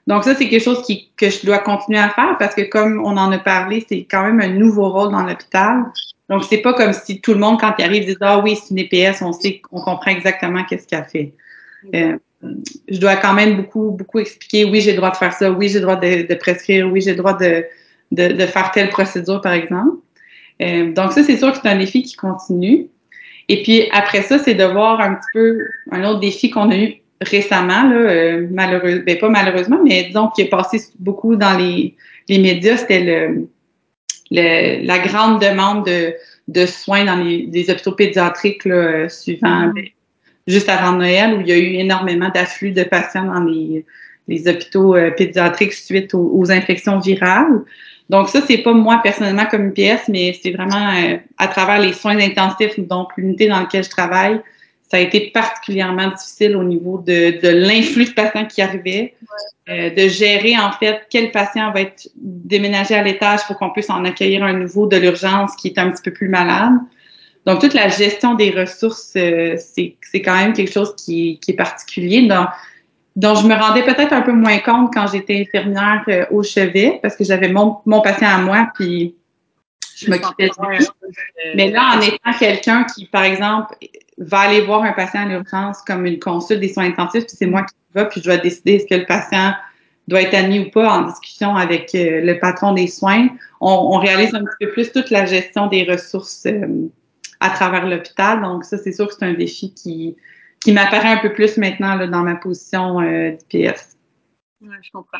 Donc, 0.07 0.23
ça, 0.23 0.33
c'est 0.33 0.47
quelque 0.47 0.63
chose 0.63 0.81
qui, 0.85 1.11
que 1.17 1.29
je 1.29 1.45
dois 1.45 1.59
continuer 1.59 1.99
à 1.99 2.07
faire 2.07 2.37
parce 2.39 2.55
que, 2.55 2.61
comme 2.61 3.01
on 3.03 3.17
en 3.17 3.33
a 3.33 3.37
parlé, 3.37 3.85
c'est 3.87 4.07
quand 4.09 4.23
même 4.23 4.39
un 4.39 4.47
nouveau 4.47 4.89
rôle 4.89 5.11
dans 5.11 5.23
l'hôpital. 5.23 5.83
Donc, 6.29 6.45
c'est 6.45 6.59
pas 6.59 6.73
comme 6.73 6.93
si 6.93 7.19
tout 7.19 7.33
le 7.33 7.39
monde, 7.39 7.59
quand 7.59 7.73
il 7.79 7.83
arrive, 7.83 8.05
dit 8.05 8.15
Ah 8.21 8.39
oui, 8.39 8.55
c'est 8.55 8.71
une 8.71 8.79
EPS, 8.79 9.21
on 9.23 9.33
sait, 9.33 9.61
on 9.73 9.81
comprend 9.81 10.11
exactement 10.11 10.63
qu'est-ce 10.63 10.87
qu'il 10.87 10.97
a 10.97 11.03
fait. 11.03 11.33
Euh, 11.93 12.17
je 12.89 12.97
dois 12.97 13.17
quand 13.17 13.33
même 13.33 13.57
beaucoup, 13.57 13.91
beaucoup 13.91 14.19
expliquer, 14.19 14.63
oui, 14.63 14.79
j'ai 14.79 14.91
le 14.91 14.97
droit 14.97 15.11
de 15.11 15.17
faire 15.17 15.33
ça, 15.33 15.51
oui, 15.51 15.67
j'ai 15.67 15.79
le 15.79 15.81
droit 15.81 15.97
de, 15.97 16.25
de, 16.25 16.35
prescrire, 16.35 16.89
oui, 16.89 17.01
j'ai 17.01 17.11
le 17.11 17.17
droit 17.17 17.33
de, 17.33 17.65
de, 18.11 18.29
de, 18.29 18.45
faire 18.45 18.71
telle 18.71 18.87
procédure, 18.87 19.41
par 19.41 19.51
exemple. 19.51 19.97
Euh, 20.61 20.91
donc 20.93 21.11
ça, 21.13 21.23
c'est 21.23 21.37
sûr 21.37 21.51
que 21.51 21.57
c'est 21.61 21.69
un 21.69 21.77
défi 21.77 22.03
qui 22.03 22.15
continue. 22.15 22.87
Et 23.49 23.63
puis 23.63 23.89
après 23.91 24.21
ça, 24.21 24.39
c'est 24.39 24.53
de 24.53 24.63
voir 24.63 25.01
un 25.01 25.15
petit 25.15 25.29
peu 25.33 25.65
un 25.91 26.03
autre 26.05 26.19
défi 26.19 26.49
qu'on 26.49 26.69
a 26.71 26.77
eu 26.77 26.95
récemment, 27.21 27.83
là, 27.89 27.95
euh, 27.95 28.47
malheureusement, 28.51 29.03
ben 29.05 29.17
pas 29.17 29.29
malheureusement, 29.29 29.79
mais 29.83 30.03
disons 30.03 30.29
qui 30.29 30.41
est 30.41 30.49
passé 30.49 30.79
beaucoup 30.99 31.35
dans 31.35 31.57
les, 31.57 31.95
les 32.29 32.39
médias, 32.39 32.77
c'était 32.77 33.03
le, 33.03 33.47
le, 34.31 34.85
la 34.85 34.99
grande 34.99 35.41
demande 35.41 35.85
de, 35.85 36.13
de 36.49 36.65
soins 36.65 37.05
dans 37.05 37.15
les, 37.15 37.47
les 37.51 37.69
hôpitaux 37.69 37.93
pédiatriques 37.93 38.65
là, 38.65 39.07
suivant 39.09 39.67
mm 39.67 39.73
-hmm 39.73 39.91
juste 40.47 40.69
avant 40.69 40.93
Noël 40.93 41.35
où 41.35 41.41
il 41.41 41.47
y 41.47 41.51
a 41.51 41.57
eu 41.57 41.73
énormément 41.75 42.29
d'afflux 42.29 42.71
de 42.71 42.83
patients 42.83 43.25
dans 43.25 43.43
les, 43.43 43.85
les 44.27 44.47
hôpitaux 44.47 44.95
euh, 44.95 45.11
pédiatriques 45.11 45.73
suite 45.73 46.13
aux, 46.13 46.31
aux, 46.33 46.51
infections 46.51 46.99
virales. 46.99 47.61
Donc 48.13 48.29
ça, 48.29 48.41
c'est 48.45 48.59
pas 48.59 48.73
moi 48.73 48.99
personnellement 49.01 49.47
comme 49.47 49.63
une 49.65 49.73
pièce, 49.73 50.03
mais 50.07 50.39
c'est 50.39 50.51
vraiment 50.51 50.93
euh, 50.95 51.17
à 51.39 51.47
travers 51.47 51.79
les 51.79 51.93
soins 51.93 52.19
intensifs, 52.19 52.79
donc 52.79 53.09
l'unité 53.17 53.47
dans 53.47 53.59
laquelle 53.59 53.83
je 53.83 53.89
travaille, 53.89 54.39
ça 54.87 54.97
a 54.97 54.99
été 54.99 55.31
particulièrement 55.31 56.11
difficile 56.11 56.55
au 56.55 56.63
niveau 56.63 56.99
de, 56.99 57.41
de 57.41 57.49
l'influx 57.49 58.05
de 58.05 58.13
patients 58.13 58.45
qui 58.45 58.61
arrivaient, 58.61 59.15
euh, 59.67 59.89
de 59.89 60.07
gérer 60.07 60.55
en 60.55 60.71
fait 60.73 61.07
quel 61.09 61.31
patient 61.31 61.71
va 61.71 61.81
être 61.81 62.07
déménagé 62.15 62.93
à 62.93 63.01
l'étage 63.01 63.47
pour 63.47 63.57
qu'on 63.57 63.71
puisse 63.71 63.89
en 63.89 64.05
accueillir 64.05 64.43
un 64.43 64.53
nouveau 64.53 64.85
de 64.85 64.97
l'urgence 64.97 65.55
qui 65.55 65.69
est 65.69 65.79
un 65.79 65.89
petit 65.89 66.03
peu 66.03 66.13
plus 66.13 66.29
malade. 66.29 66.73
Donc, 67.47 67.61
toute 67.61 67.73
la 67.73 67.87
gestion 67.87 68.35
des 68.35 68.51
ressources, 68.51 69.13
euh, 69.15 69.55
c'est 69.57 70.21
quand 70.21 70.35
même 70.35 70.53
quelque 70.53 70.71
chose 70.71 70.95
qui, 70.95 71.39
qui 71.39 71.49
est 71.49 71.55
particulier, 71.55 72.21
dont, 73.15 73.35
je 73.35 73.47
me 73.47 73.53
rendais 73.53 73.83
peut-être 73.83 74.13
un 74.13 74.21
peu 74.21 74.31
moins 74.31 74.59
compte 74.59 74.93
quand 74.93 75.07
j'étais 75.07 75.41
infirmière 75.41 76.03
euh, 76.07 76.25
au 76.31 76.43
chevet, 76.43 76.99
parce 77.01 77.15
que 77.15 77.23
j'avais 77.23 77.49
mon, 77.49 77.77
mon, 77.85 78.01
patient 78.01 78.29
à 78.29 78.37
moi, 78.39 78.69
puis 78.75 79.15
je 79.95 80.09
m'occupais 80.09 80.47
de 80.47 80.69
lui. 80.69 80.85
Mais 81.55 81.69
là, 81.69 81.95
en 81.95 82.01
étant 82.01 82.33
quelqu'un 82.37 82.85
qui, 82.85 83.05
par 83.05 83.23
exemple, 83.23 83.75
va 84.17 84.39
aller 84.39 84.61
voir 84.61 84.83
un 84.83 84.93
patient 84.93 85.25
en 85.25 85.29
urgence 85.29 85.81
comme 85.85 86.05
une 86.05 86.19
consulte 86.19 86.59
des 86.59 86.73
soins 86.73 86.85
intensifs, 86.85 87.25
puis 87.25 87.35
c'est 87.37 87.45
moi 87.45 87.63
qui 87.63 87.75
va, 87.93 88.05
puis 88.05 88.21
je 88.21 88.25
dois 88.25 88.37
décider 88.37 88.73
est-ce 88.73 88.87
que 88.87 88.99
le 88.99 89.05
patient 89.05 89.53
doit 90.07 90.21
être 90.21 90.33
admis 90.33 90.59
ou 90.59 90.69
pas 90.69 90.97
en 90.97 91.01
discussion 91.03 91.55
avec 91.55 91.95
euh, 91.95 92.21
le 92.21 92.37
patron 92.39 92.73
des 92.73 92.87
soins, 92.87 93.29
on, 93.61 93.71
on, 93.71 93.99
réalise 93.99 94.33
un 94.35 94.43
petit 94.43 94.65
peu 94.65 94.71
plus 94.71 94.91
toute 94.91 95.09
la 95.11 95.25
gestion 95.25 95.67
des 95.67 95.83
ressources 95.83 96.45
euh, 96.45 96.89
à 97.39 97.51
travers 97.51 97.87
l'hôpital. 97.87 98.41
Donc, 98.41 98.65
ça, 98.65 98.77
c'est 98.77 98.91
sûr 98.91 99.07
que 99.07 99.13
c'est 99.17 99.25
un 99.25 99.33
défi 99.33 99.73
qui, 99.73 100.15
qui 100.63 100.71
m'apparaît 100.71 101.09
un 101.09 101.17
peu 101.17 101.33
plus 101.33 101.57
maintenant 101.57 101.95
là, 101.95 102.07
dans 102.07 102.21
ma 102.21 102.35
position 102.35 103.01
euh, 103.01 103.31
d'IPS. 103.49 103.97
Oui, 104.61 104.75
je 104.81 104.91
comprends. 104.91 105.19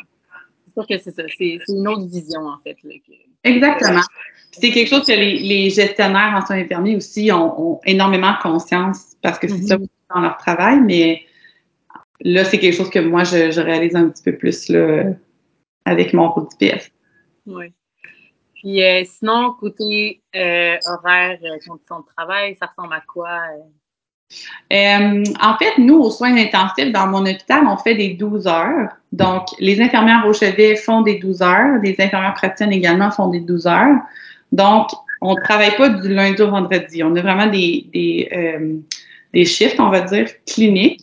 C'est 0.66 0.72
sûr 0.72 0.86
que 0.88 0.98
c'est 0.98 1.14
ça. 1.14 1.22
C'est 1.36 1.58
une 1.68 1.86
autre 1.86 2.06
vision, 2.06 2.40
en 2.46 2.58
fait. 2.64 2.76
Là, 2.82 2.94
que... 3.06 3.12
Exactement. 3.44 4.00
C'est 4.52 4.70
quelque 4.70 4.88
chose 4.88 5.06
que 5.06 5.12
les, 5.12 5.38
les, 5.38 5.70
gestionnaires 5.70 6.32
en 6.34 6.46
soins 6.46 6.56
infirmiers 6.56 6.96
aussi 6.96 7.30
ont, 7.32 7.72
ont 7.74 7.80
énormément 7.84 8.34
conscience 8.40 9.16
parce 9.20 9.38
que 9.38 9.48
c'est 9.48 9.54
mm 9.54 9.60
-hmm. 9.60 9.88
ça 9.88 10.14
dans 10.14 10.20
leur 10.20 10.36
travail, 10.36 10.80
mais 10.80 11.22
là, 12.20 12.44
c'est 12.44 12.58
quelque 12.58 12.76
chose 12.76 12.90
que 12.90 13.00
moi, 13.00 13.24
je, 13.24 13.50
je, 13.50 13.60
réalise 13.60 13.96
un 13.96 14.08
petit 14.08 14.22
peu 14.22 14.36
plus 14.36 14.68
là, 14.68 15.12
avec 15.84 16.12
mon 16.14 16.30
rôle 16.30 16.46
d'IPS. 16.58 16.90
Oui. 17.46 17.66
Puis 18.54 18.82
euh, 18.82 19.02
sinon, 19.04 19.54
côté 19.60 20.22
euh, 20.34 20.76
horaire, 20.86 21.38
conditions 21.66 22.00
de 22.00 22.06
travail, 22.16 22.56
ça 22.60 22.66
ressemble 22.66 22.94
à 22.94 23.02
quoi? 23.02 23.40
Euh, 24.72 25.24
en 25.40 25.56
fait, 25.58 25.78
nous, 25.78 25.96
aux 25.96 26.10
soins 26.10 26.36
intensifs, 26.36 26.92
dans 26.92 27.06
mon 27.06 27.26
hôpital, 27.26 27.64
on 27.66 27.76
fait 27.76 27.94
des 27.94 28.10
12 28.10 28.46
heures. 28.46 28.88
Donc, 29.12 29.46
les 29.58 29.80
infirmières 29.80 30.24
au 30.26 30.32
chevet 30.32 30.76
font 30.76 31.02
des 31.02 31.18
12 31.18 31.42
heures. 31.42 31.80
Les 31.82 31.94
infirmières 31.98 32.34
praticiennes 32.34 32.72
également 32.72 33.10
font 33.10 33.28
des 33.28 33.40
12 33.40 33.66
heures. 33.66 33.98
Donc, 34.52 34.88
on 35.20 35.34
ne 35.34 35.40
travaille 35.40 35.76
pas 35.76 35.88
du 35.88 36.08
lundi 36.08 36.42
au 36.42 36.50
vendredi. 36.50 37.02
On 37.02 37.14
a 37.16 37.22
vraiment 37.22 37.46
des, 37.46 37.86
des, 37.92 38.28
euh, 38.32 38.76
des 39.32 39.44
shifts, 39.44 39.80
on 39.80 39.90
va 39.90 40.00
dire, 40.00 40.28
cliniques. 40.46 41.02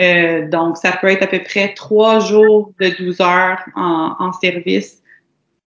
Euh, 0.00 0.48
donc, 0.48 0.76
ça 0.76 0.92
peut 0.92 1.06
être 1.08 1.22
à 1.22 1.26
peu 1.26 1.42
près 1.42 1.72
trois 1.74 2.18
jours 2.20 2.72
de 2.80 2.88
12 2.88 3.20
heures 3.20 3.60
en, 3.76 4.32
service 4.32 5.02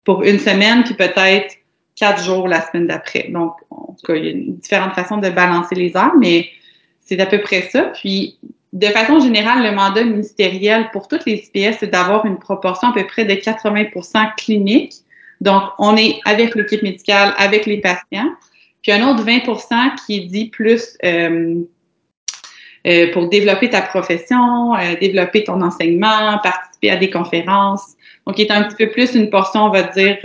pour 0.05 0.23
une 0.25 0.39
semaine, 0.39 0.85
puis 0.85 0.95
peut-être 0.95 1.55
quatre 1.95 2.23
jours 2.23 2.49
la 2.49 2.61
semaine 2.67 2.87
d'après. 2.87 3.29
Donc, 3.29 3.55
en 3.71 3.95
tout 3.95 4.07
cas, 4.07 4.15
il 4.15 4.25
y 4.25 4.29
a 4.29 4.31
une 4.33 4.57
différente 4.57 4.95
façon 4.95 5.19
de 5.19 5.31
balancer 5.31 5.75
les 5.75 5.97
heures, 5.97 6.15
mais 6.19 6.49
c'est 7.07 7.19
à 7.21 7.27
peu 7.27 7.41
près 7.41 7.63
ça. 7.63 7.93
Puis, 7.95 8.39
de 8.73 8.87
façon 8.89 9.21
générale, 9.21 9.65
le 9.65 9.73
mandat 9.73 10.05
ministériel 10.05 10.91
pour 10.93 11.09
toutes 11.09 11.25
les 11.25 11.51
IPS, 11.55 11.79
c'est 11.81 11.91
d'avoir 11.91 12.27
une 12.27 12.39
proportion 12.39 12.89
à 12.89 12.93
peu 12.93 13.07
près 13.07 13.25
de 13.25 13.33
80% 13.33 14.35
clinique. 14.37 14.93
Donc, 15.41 15.63
on 15.79 15.97
est 15.97 16.19
avec 16.25 16.55
l'équipe 16.55 16.83
médicale, 16.83 17.33
avec 17.39 17.67
les 17.67 17.81
patients. 17.81 18.31
Puis 18.83 18.93
un 18.93 19.09
autre 19.09 19.25
20% 19.25 19.95
qui 20.05 20.19
est 20.19 20.27
dit 20.27 20.47
plus 20.47 20.97
euh, 21.05 21.63
euh, 22.87 23.13
pour 23.13 23.29
développer 23.29 23.71
ta 23.71 23.83
profession, 23.83 24.75
euh, 24.75 24.95
développer 25.01 25.45
ton 25.45 25.61
enseignement, 25.63 26.39
participer 26.43 26.91
à 26.91 26.97
des 26.97 27.11
conférences, 27.11 27.95
donc, 28.27 28.41
il 28.41 28.47
est 28.47 28.51
un 28.51 28.65
petit 28.65 28.75
peu 28.75 28.91
plus 28.91 29.15
une 29.15 29.31
portion, 29.31 29.67
on 29.67 29.71
va 29.71 29.85
dire, 29.85 30.19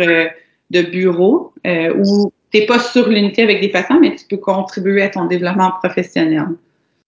de 0.72 0.82
bureau 0.82 1.54
où 1.64 2.32
tu 2.52 2.60
n'es 2.60 2.66
pas 2.66 2.80
sur 2.80 3.08
l'unité 3.08 3.44
avec 3.44 3.62
des 3.62 3.70
patients, 3.70 4.00
mais 4.00 4.16
tu 4.16 4.26
peux 4.28 4.38
contribuer 4.38 5.04
à 5.04 5.10
ton 5.10 5.26
développement 5.26 5.72
professionnel. 5.84 6.48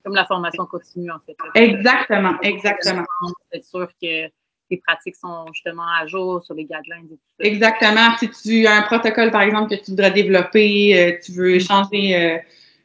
Comme 0.03 0.15
la 0.15 0.25
formation 0.25 0.65
continue, 0.65 1.11
en 1.11 1.19
fait. 1.25 1.35
Exactement, 1.55 2.39
exactement. 2.41 3.05
C'est 3.51 3.63
sûr 3.63 3.87
que 4.01 4.29
les 4.69 4.81
pratiques 4.85 5.15
sont 5.15 5.45
justement 5.53 5.85
à 5.99 6.05
jour 6.07 6.43
sur 6.43 6.55
les 6.55 6.63
guidelines 6.63 7.05
et 7.05 7.15
tout 7.15 7.21
ça. 7.39 7.45
Exactement. 7.47 8.17
Si 8.17 8.29
tu 8.29 8.67
as 8.67 8.77
un 8.77 8.81
protocole, 8.83 9.31
par 9.31 9.41
exemple, 9.41 9.75
que 9.75 9.81
tu 9.81 9.91
voudrais 9.91 10.11
développer, 10.11 10.97
euh, 10.97 11.17
tu 11.23 11.31
veux 11.31 11.57
mm-hmm. 11.57 11.67
changer 11.67 12.15
euh, 12.15 12.37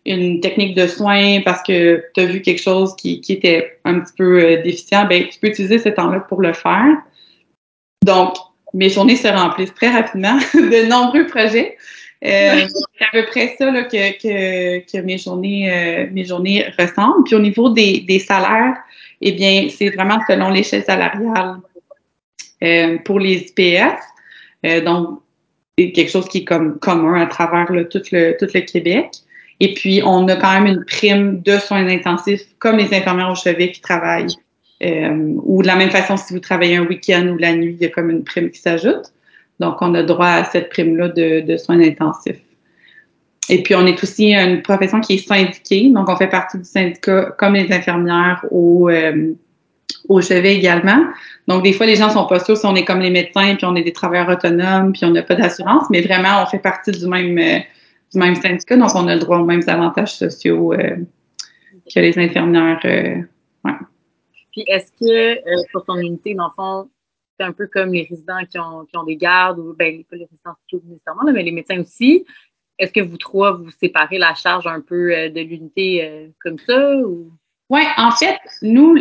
une 0.07 0.41
technique 0.41 0.75
de 0.75 0.87
soin 0.87 1.41
parce 1.45 1.63
que 1.63 2.05
tu 2.15 2.21
as 2.21 2.27
vu 2.27 2.43
quelque 2.43 2.63
chose 2.63 2.95
qui, 2.97 3.21
qui 3.21 3.33
était 3.35 3.79
un 3.85 4.01
petit 4.01 4.15
peu 4.17 4.43
euh, 4.43 4.63
déficient, 4.63 5.07
ben, 5.07 5.29
tu 5.29 5.39
peux 5.39 5.49
utiliser 5.49 5.79
ce 5.79 5.89
temps-là 5.89 6.21
pour 6.21 6.41
le 6.41 6.53
faire. 6.53 6.97
Donc, 8.05 8.35
mes 8.75 8.91
journées 8.91 9.17
se 9.17 9.29
remplissent 9.29 9.75
très 9.75 9.91
rapidement 9.91 10.37
de 10.55 10.89
nombreux 10.89 11.27
projets. 11.27 11.77
Euh, 12.25 12.67
c'est 12.99 13.05
à 13.05 13.09
peu 13.13 13.27
près 13.27 13.55
ça 13.57 13.71
là, 13.71 13.85
que, 13.85 14.19
que, 14.19 14.79
que 14.91 14.99
mes 15.03 15.19
journées 15.19 15.73
euh, 15.73 16.07
mes 16.11 16.25
journées 16.25 16.65
ressemblent. 16.77 17.25
Puis 17.25 17.37
au 17.37 17.41
niveau 17.41 17.71
des, 17.71 18.01
des 18.01 18.19
salaires, 18.19 18.77
eh 19.21 19.33
bien, 19.33 19.69
c'est 19.71 19.91
vraiment 19.91 20.19
selon 20.29 20.51
l'échelle 20.51 20.85
salariale 20.85 21.57
euh, 22.63 22.99
pour 23.05 23.21
les 23.21 23.47
IPS. 23.57 23.99
Euh, 24.67 24.81
donc, 24.81 25.21
c'est 25.77 25.93
quelque 25.93 26.11
chose 26.11 26.29
qui 26.29 26.39
est 26.39 26.45
comme 26.45 26.79
commun 26.79 27.21
à 27.21 27.27
travers 27.27 27.71
le, 27.71 27.89
tout, 27.89 28.03
le, 28.13 28.37
tout 28.39 28.49
le 28.53 28.61
Québec. 28.61 29.11
Et 29.61 29.75
puis, 29.75 30.03
on 30.05 30.27
a 30.29 30.37
quand 30.37 30.53
même 30.61 30.67
une 30.67 30.85
prime 30.85 31.41
de 31.43 31.59
soins 31.59 31.87
intensifs, 31.87 32.43
comme 32.59 32.77
les 32.77 32.95
infirmières 32.95 33.31
au 33.31 33.35
chevet 33.35 33.73
qui 33.73 33.81
travaillent. 33.81 34.35
Euh, 34.83 35.35
ou 35.43 35.63
de 35.63 35.67
la 35.67 35.75
même 35.75 35.91
façon, 35.91 36.17
si 36.17 36.33
vous 36.33 36.39
travaillez 36.39 36.77
un 36.77 36.87
week-end 36.87 37.27
ou 37.27 37.39
la 37.39 37.55
nuit, 37.55 37.77
il 37.79 37.83
y 37.83 37.87
a 37.87 37.91
comme 37.91 38.11
une 38.11 38.23
prime 38.23 38.51
qui 38.51 38.61
s'ajoute. 38.61 39.13
Donc, 39.61 39.77
on 39.81 39.95
a 39.95 40.03
droit 40.03 40.27
à 40.27 40.45
cette 40.45 40.71
prime-là 40.71 41.09
de, 41.09 41.57
soins 41.57 41.81
intensifs. 41.81 42.41
Et 43.49 43.63
puis, 43.63 43.75
on 43.75 43.87
est 43.87 44.03
aussi 44.03 44.35
une 44.35 44.63
profession 44.63 45.01
qui 45.01 45.15
est 45.15 45.27
syndiquée. 45.27 45.91
Donc, 45.91 46.09
on 46.09 46.17
fait 46.17 46.29
partie 46.29 46.59
du 46.59 46.65
syndicat 46.65 47.35
comme 47.39 47.55
les 47.55 47.73
infirmières 47.73 48.45
au, 48.51 48.89
euh, 48.91 49.35
au 50.09 50.21
chevet 50.21 50.57
également. 50.57 51.05
Donc, 51.47 51.63
des 51.63 51.73
fois, 51.73 51.87
les 51.87 51.97
gens 51.97 52.11
sont 52.11 52.27
pas 52.27 52.41
sûrs 52.41 52.57
si 52.57 52.67
on 52.67 52.75
est 52.75 52.85
comme 52.85 53.01
les 53.01 53.11
médecins, 53.11 53.55
puis 53.57 53.67
on 53.67 53.75
est 53.75 53.83
des 53.83 53.93
travailleurs 53.93 54.29
autonomes, 54.29 54.93
puis 54.93 55.05
on 55.05 55.11
n'a 55.11 55.23
pas 55.23 55.35
d'assurance, 55.35 55.89
mais 55.91 56.01
vraiment, 56.03 56.43
on 56.43 56.47
fait 56.47 56.59
partie 56.59 56.93
du 56.93 57.07
même, 57.07 57.39
euh, 57.39 57.59
du 58.13 58.19
même 58.19 58.35
syndicat, 58.35 58.77
donc 58.77 58.91
on 58.95 59.07
a 59.07 59.15
le 59.15 59.21
droit 59.21 59.39
aux 59.39 59.45
mêmes 59.45 59.63
avantages 59.67 60.15
sociaux 60.15 60.73
euh, 60.73 60.97
que 61.93 62.01
les 62.01 62.19
infirmières. 62.19 62.81
Euh, 62.85 63.17
ouais. 63.65 63.73
Puis, 64.53 64.65
est-ce 64.67 64.91
que 65.01 65.73
pour 65.73 65.85
ton 65.85 65.97
unité, 65.97 66.35
dans 66.35 66.47
le 66.47 66.53
fond, 66.57 66.89
c'est 67.39 67.47
un 67.47 67.53
peu 67.53 67.67
comme 67.67 67.93
les 67.93 68.07
résidents 68.09 68.45
qui 68.51 68.59
ont, 68.59 68.85
qui 68.85 68.97
ont 68.97 69.05
des 69.05 69.17
gardes, 69.17 69.59
ou 69.59 69.75
ben, 69.79 70.03
pas 70.05 70.17
les 70.17 70.25
résidents 70.25 70.89
nécessairement, 70.91 71.23
mais 71.33 71.43
les 71.43 71.53
médecins 71.53 71.81
aussi. 71.81 72.25
Est-ce 72.79 72.93
que 72.93 73.01
vous 73.01 73.17
trois, 73.17 73.53
vous 73.53 73.71
séparez 73.71 74.19
la 74.19 74.35
charge 74.35 74.67
un 74.67 74.81
peu 74.81 75.31
de 75.31 75.41
l'unité 75.41 76.31
comme 76.41 76.59
ça? 76.59 76.97
Ou? 76.97 77.33
Oui, 77.71 77.83
en 77.97 78.13
fait, 78.13 78.39
nous, 78.63 78.97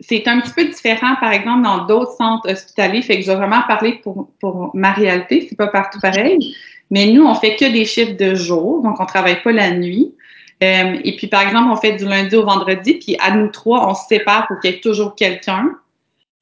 c'est 0.00 0.28
un 0.28 0.40
petit 0.40 0.52
peu 0.52 0.64
différent, 0.64 1.14
par 1.20 1.32
exemple, 1.32 1.62
dans 1.62 1.86
d'autres 1.86 2.12
centres 2.12 2.50
hospitaliers. 2.50 3.02
Fait 3.02 3.16
que 3.16 3.22
je 3.22 3.30
vais 3.30 3.36
vraiment 3.36 3.62
parler 3.66 4.00
pour, 4.02 4.32
pour 4.40 4.70
ma 4.74 4.92
réalité, 4.92 5.46
c'est 5.48 5.56
pas 5.56 5.68
partout 5.68 6.00
pareil. 6.00 6.54
Mais 6.90 7.06
nous, 7.06 7.24
on 7.24 7.34
fait 7.34 7.56
que 7.56 7.64
des 7.64 7.84
chiffres 7.84 8.16
de 8.16 8.34
jour, 8.34 8.82
donc 8.82 9.00
on 9.00 9.06
travaille 9.06 9.42
pas 9.42 9.52
la 9.52 9.70
nuit. 9.70 10.14
Euh, 10.62 10.98
et 11.04 11.16
puis, 11.16 11.26
par 11.26 11.42
exemple, 11.42 11.70
on 11.70 11.76
fait 11.76 11.92
du 11.92 12.04
lundi 12.04 12.36
au 12.36 12.44
vendredi, 12.44 12.94
puis 12.94 13.16
à 13.20 13.34
nous 13.34 13.48
trois, 13.48 13.88
on 13.88 13.94
se 13.94 14.06
sépare 14.06 14.46
pour 14.46 14.60
qu'il 14.60 14.70
y 14.70 14.74
ait 14.74 14.80
toujours 14.80 15.14
quelqu'un 15.14 15.78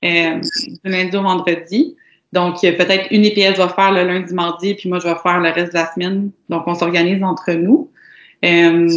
euh, 0.04 0.40
lundi 0.84 1.16
au 1.16 1.22
vendredi. 1.22 1.96
Donc, 2.32 2.60
peut-être 2.60 3.06
une 3.12 3.24
EPS 3.24 3.58
va 3.58 3.68
faire 3.68 3.92
le 3.92 4.04
lundi, 4.04 4.34
mardi, 4.34 4.74
puis 4.74 4.88
moi, 4.88 4.98
je 4.98 5.06
vais 5.06 5.14
faire 5.22 5.40
le 5.40 5.50
reste 5.50 5.72
de 5.72 5.78
la 5.78 5.92
semaine. 5.92 6.30
Donc, 6.48 6.64
on 6.66 6.74
s'organise 6.74 7.22
entre 7.22 7.52
nous. 7.52 7.90
Euh, 8.44 8.88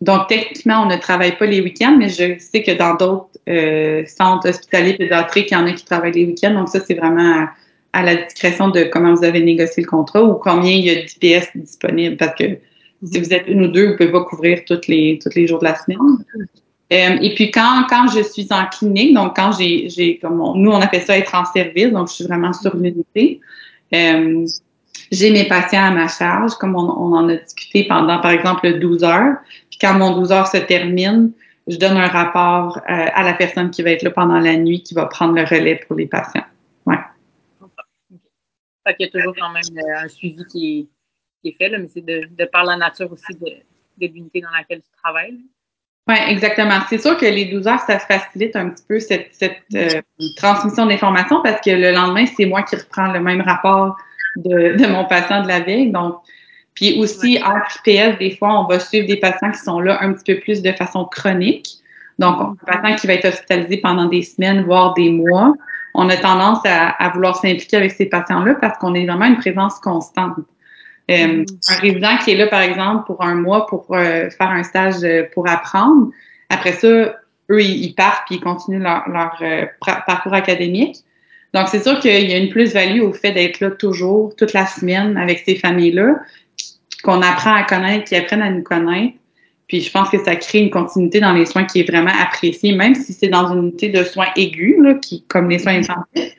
donc, 0.00 0.28
techniquement, 0.28 0.82
on 0.82 0.86
ne 0.86 0.96
travaille 0.96 1.36
pas 1.36 1.46
les 1.46 1.60
week-ends, 1.60 1.96
mais 1.98 2.08
je 2.08 2.38
sais 2.38 2.62
que 2.62 2.76
dans 2.76 2.94
d'autres 2.94 3.28
euh, 3.48 4.04
centres 4.06 4.48
hospitaliers 4.48 4.94
pédiatriques, 4.94 5.50
il 5.50 5.54
y 5.54 5.56
en 5.56 5.66
a 5.66 5.72
qui 5.72 5.84
travaillent 5.84 6.12
les 6.12 6.26
week-ends. 6.26 6.54
Donc, 6.54 6.68
ça, 6.68 6.80
c'est 6.80 6.94
vraiment 6.94 7.46
à, 7.92 8.02
la 8.02 8.14
discrétion 8.16 8.68
de 8.68 8.84
comment 8.84 9.14
vous 9.14 9.24
avez 9.24 9.40
négocié 9.40 9.82
le 9.82 9.88
contrat 9.88 10.22
ou 10.22 10.34
combien 10.34 10.70
il 10.70 10.84
y 10.84 10.90
a 10.90 10.94
d'IPS 10.94 11.48
disponibles. 11.56 12.16
Parce 12.16 12.34
que 12.34 12.58
si 13.02 13.18
vous 13.18 13.32
êtes 13.32 13.48
une 13.48 13.64
ou 13.64 13.68
deux, 13.68 13.86
vous 13.86 13.92
ne 13.92 13.96
pouvez 13.96 14.12
pas 14.12 14.24
couvrir 14.24 14.64
tous 14.66 14.86
les, 14.88 15.18
tous 15.22 15.34
les 15.34 15.46
jours 15.46 15.58
de 15.58 15.64
la 15.64 15.74
semaine. 15.74 15.98
Euh, 16.90 17.18
et 17.20 17.34
puis, 17.34 17.50
quand, 17.50 17.86
quand 17.88 18.08
je 18.08 18.22
suis 18.22 18.46
en 18.50 18.66
clinique, 18.66 19.14
donc 19.14 19.36
quand 19.36 19.52
j'ai, 19.52 20.18
comme 20.20 20.38
nous, 20.56 20.70
on 20.70 20.80
appelle 20.80 21.02
ça 21.02 21.18
être 21.18 21.34
en 21.34 21.44
service, 21.44 21.90
donc 21.90 22.08
je 22.08 22.14
suis 22.14 22.24
vraiment 22.24 22.52
sur 22.52 22.74
l'unité. 22.76 23.40
Euh, 23.94 24.46
j'ai 25.10 25.30
mes 25.30 25.46
patients 25.46 25.84
à 25.84 25.90
ma 25.90 26.08
charge, 26.08 26.54
comme 26.54 26.74
on, 26.76 27.12
en 27.14 27.28
a 27.28 27.36
discuté 27.36 27.84
pendant, 27.84 28.20
par 28.20 28.30
exemple, 28.30 28.78
12 28.78 29.04
heures. 29.04 29.36
Puis 29.70 29.78
quand 29.80 29.94
mon 29.94 30.18
12 30.18 30.32
heures 30.32 30.46
se 30.46 30.58
termine, 30.58 31.32
je 31.66 31.76
donne 31.76 31.96
un 31.96 32.08
rapport 32.08 32.78
euh, 32.78 32.82
à 32.88 33.22
la 33.22 33.34
personne 33.34 33.70
qui 33.70 33.82
va 33.82 33.90
être 33.90 34.02
là 34.02 34.10
pendant 34.10 34.38
la 34.38 34.56
nuit, 34.56 34.82
qui 34.82 34.94
va 34.94 35.06
prendre 35.06 35.34
le 35.34 35.42
relais 35.42 35.80
pour 35.86 35.96
les 35.96 36.06
patients. 36.06 36.44
Ouais. 36.86 36.96
Fait 38.86 38.94
qu'il 38.94 39.06
y 39.06 39.08
a 39.08 39.12
toujours 39.12 39.34
quand 39.38 39.50
même 39.50 39.62
euh, 39.76 40.04
un 40.04 40.08
suivi 40.08 40.44
qui 40.46 40.88
est, 41.44 41.52
fait, 41.52 41.68
là, 41.68 41.78
mais 41.78 41.88
c'est 41.88 42.04
de, 42.04 42.28
de, 42.30 42.44
par 42.46 42.64
la 42.64 42.76
nature 42.76 43.12
aussi 43.12 43.34
de, 43.34 43.50
de 43.98 44.12
l'unité 44.12 44.40
dans 44.40 44.50
laquelle 44.50 44.80
tu 44.80 44.90
travailles. 45.02 45.38
Oui, 46.08 46.14
exactement. 46.26 46.78
C'est 46.88 46.98
sûr 46.98 47.16
que 47.18 47.26
les 47.26 47.44
12 47.44 47.68
heures, 47.68 47.80
ça 47.80 47.98
facilite 47.98 48.56
un 48.56 48.70
petit 48.70 48.84
peu 48.88 48.98
cette, 48.98 49.28
cette 49.32 49.58
euh, 49.74 50.00
transmission 50.36 50.86
d'informations 50.86 51.42
parce 51.42 51.60
que 51.60 51.70
le 51.70 51.92
lendemain, 51.92 52.24
c'est 52.34 52.46
moi 52.46 52.62
qui 52.62 52.76
reprends 52.76 53.12
le 53.12 53.20
même 53.20 53.42
rapport 53.42 53.94
de, 54.36 54.86
mon 54.86 55.04
patient 55.04 55.42
de 55.42 55.48
la 55.48 55.60
veille. 55.60 55.90
Donc, 55.90 56.16
puis 56.74 56.98
aussi, 56.98 57.38
en 57.44 57.56
IPS, 57.58 58.18
des 58.18 58.36
fois, 58.38 58.60
on 58.60 58.64
va 58.64 58.78
suivre 58.78 59.06
des 59.06 59.16
patients 59.16 59.50
qui 59.50 59.58
sont 59.58 59.80
là 59.80 59.98
un 60.00 60.14
petit 60.14 60.34
peu 60.34 60.40
plus 60.40 60.62
de 60.62 60.72
façon 60.72 61.04
chronique. 61.04 61.68
Donc, 62.18 62.40
un 62.40 62.76
patient 62.76 62.96
qui 62.96 63.06
va 63.06 63.14
être 63.14 63.26
hospitalisé 63.26 63.76
pendant 63.76 64.06
des 64.06 64.22
semaines, 64.22 64.62
voire 64.62 64.94
des 64.94 65.10
mois, 65.10 65.54
on 65.94 66.08
a 66.08 66.16
tendance 66.16 66.60
à, 66.64 67.10
vouloir 67.10 67.36
s'impliquer 67.36 67.76
avec 67.76 67.92
ces 67.92 68.06
patients-là 68.06 68.54
parce 68.60 68.78
qu'on 68.78 68.94
est 68.94 69.06
vraiment 69.06 69.26
une 69.26 69.38
présence 69.38 69.78
constante. 69.80 70.36
Euh, 71.10 71.14
mm-hmm. 71.14 71.72
Un 71.72 71.80
résident 71.80 72.16
qui 72.18 72.32
est 72.32 72.36
là, 72.36 72.46
par 72.46 72.60
exemple, 72.60 73.04
pour 73.06 73.22
un 73.22 73.34
mois 73.34 73.66
pour 73.66 73.86
euh, 73.90 74.28
faire 74.30 74.50
un 74.50 74.62
stage 74.62 75.02
euh, 75.04 75.24
pour 75.32 75.48
apprendre, 75.48 76.10
après 76.50 76.72
ça, 76.72 77.16
eux, 77.50 77.62
ils, 77.62 77.94
partent 77.94 78.26
puis 78.26 78.36
ils 78.36 78.40
continuent 78.40 78.82
leur, 78.82 79.08
leur 79.08 79.38
parcours 80.06 80.34
académique. 80.34 80.96
Donc, 81.54 81.68
c'est 81.68 81.82
sûr 81.82 81.98
qu'il 82.00 82.30
y 82.30 82.34
a 82.34 82.36
une 82.36 82.50
plus-value 82.50 83.00
au 83.00 83.12
fait 83.12 83.32
d'être 83.32 83.60
là 83.60 83.70
toujours, 83.70 84.34
toute 84.36 84.52
la 84.52 84.66
semaine 84.66 85.16
avec 85.16 85.42
ces 85.46 85.56
familles-là, 85.56 86.16
qu'on 87.02 87.22
apprend 87.22 87.54
à 87.54 87.62
connaître, 87.62 88.04
qui 88.04 88.16
apprennent 88.16 88.42
à 88.42 88.50
nous 88.50 88.62
connaître. 88.62 89.14
Puis 89.66 89.82
je 89.82 89.90
pense 89.90 90.08
que 90.10 90.22
ça 90.22 90.36
crée 90.36 90.60
une 90.60 90.70
continuité 90.70 91.20
dans 91.20 91.32
les 91.32 91.46
soins 91.46 91.64
qui 91.64 91.80
est 91.80 91.90
vraiment 91.90 92.12
appréciée, 92.20 92.72
même 92.74 92.94
si 92.94 93.12
c'est 93.12 93.28
dans 93.28 93.52
une 93.52 93.68
unité 93.68 93.88
de 93.88 94.02
soins 94.02 94.28
aigus, 94.36 94.76
là, 94.80 94.94
qui, 94.94 95.24
comme 95.28 95.48
les 95.48 95.58
soins 95.58 95.74
intensifs. 95.74 96.34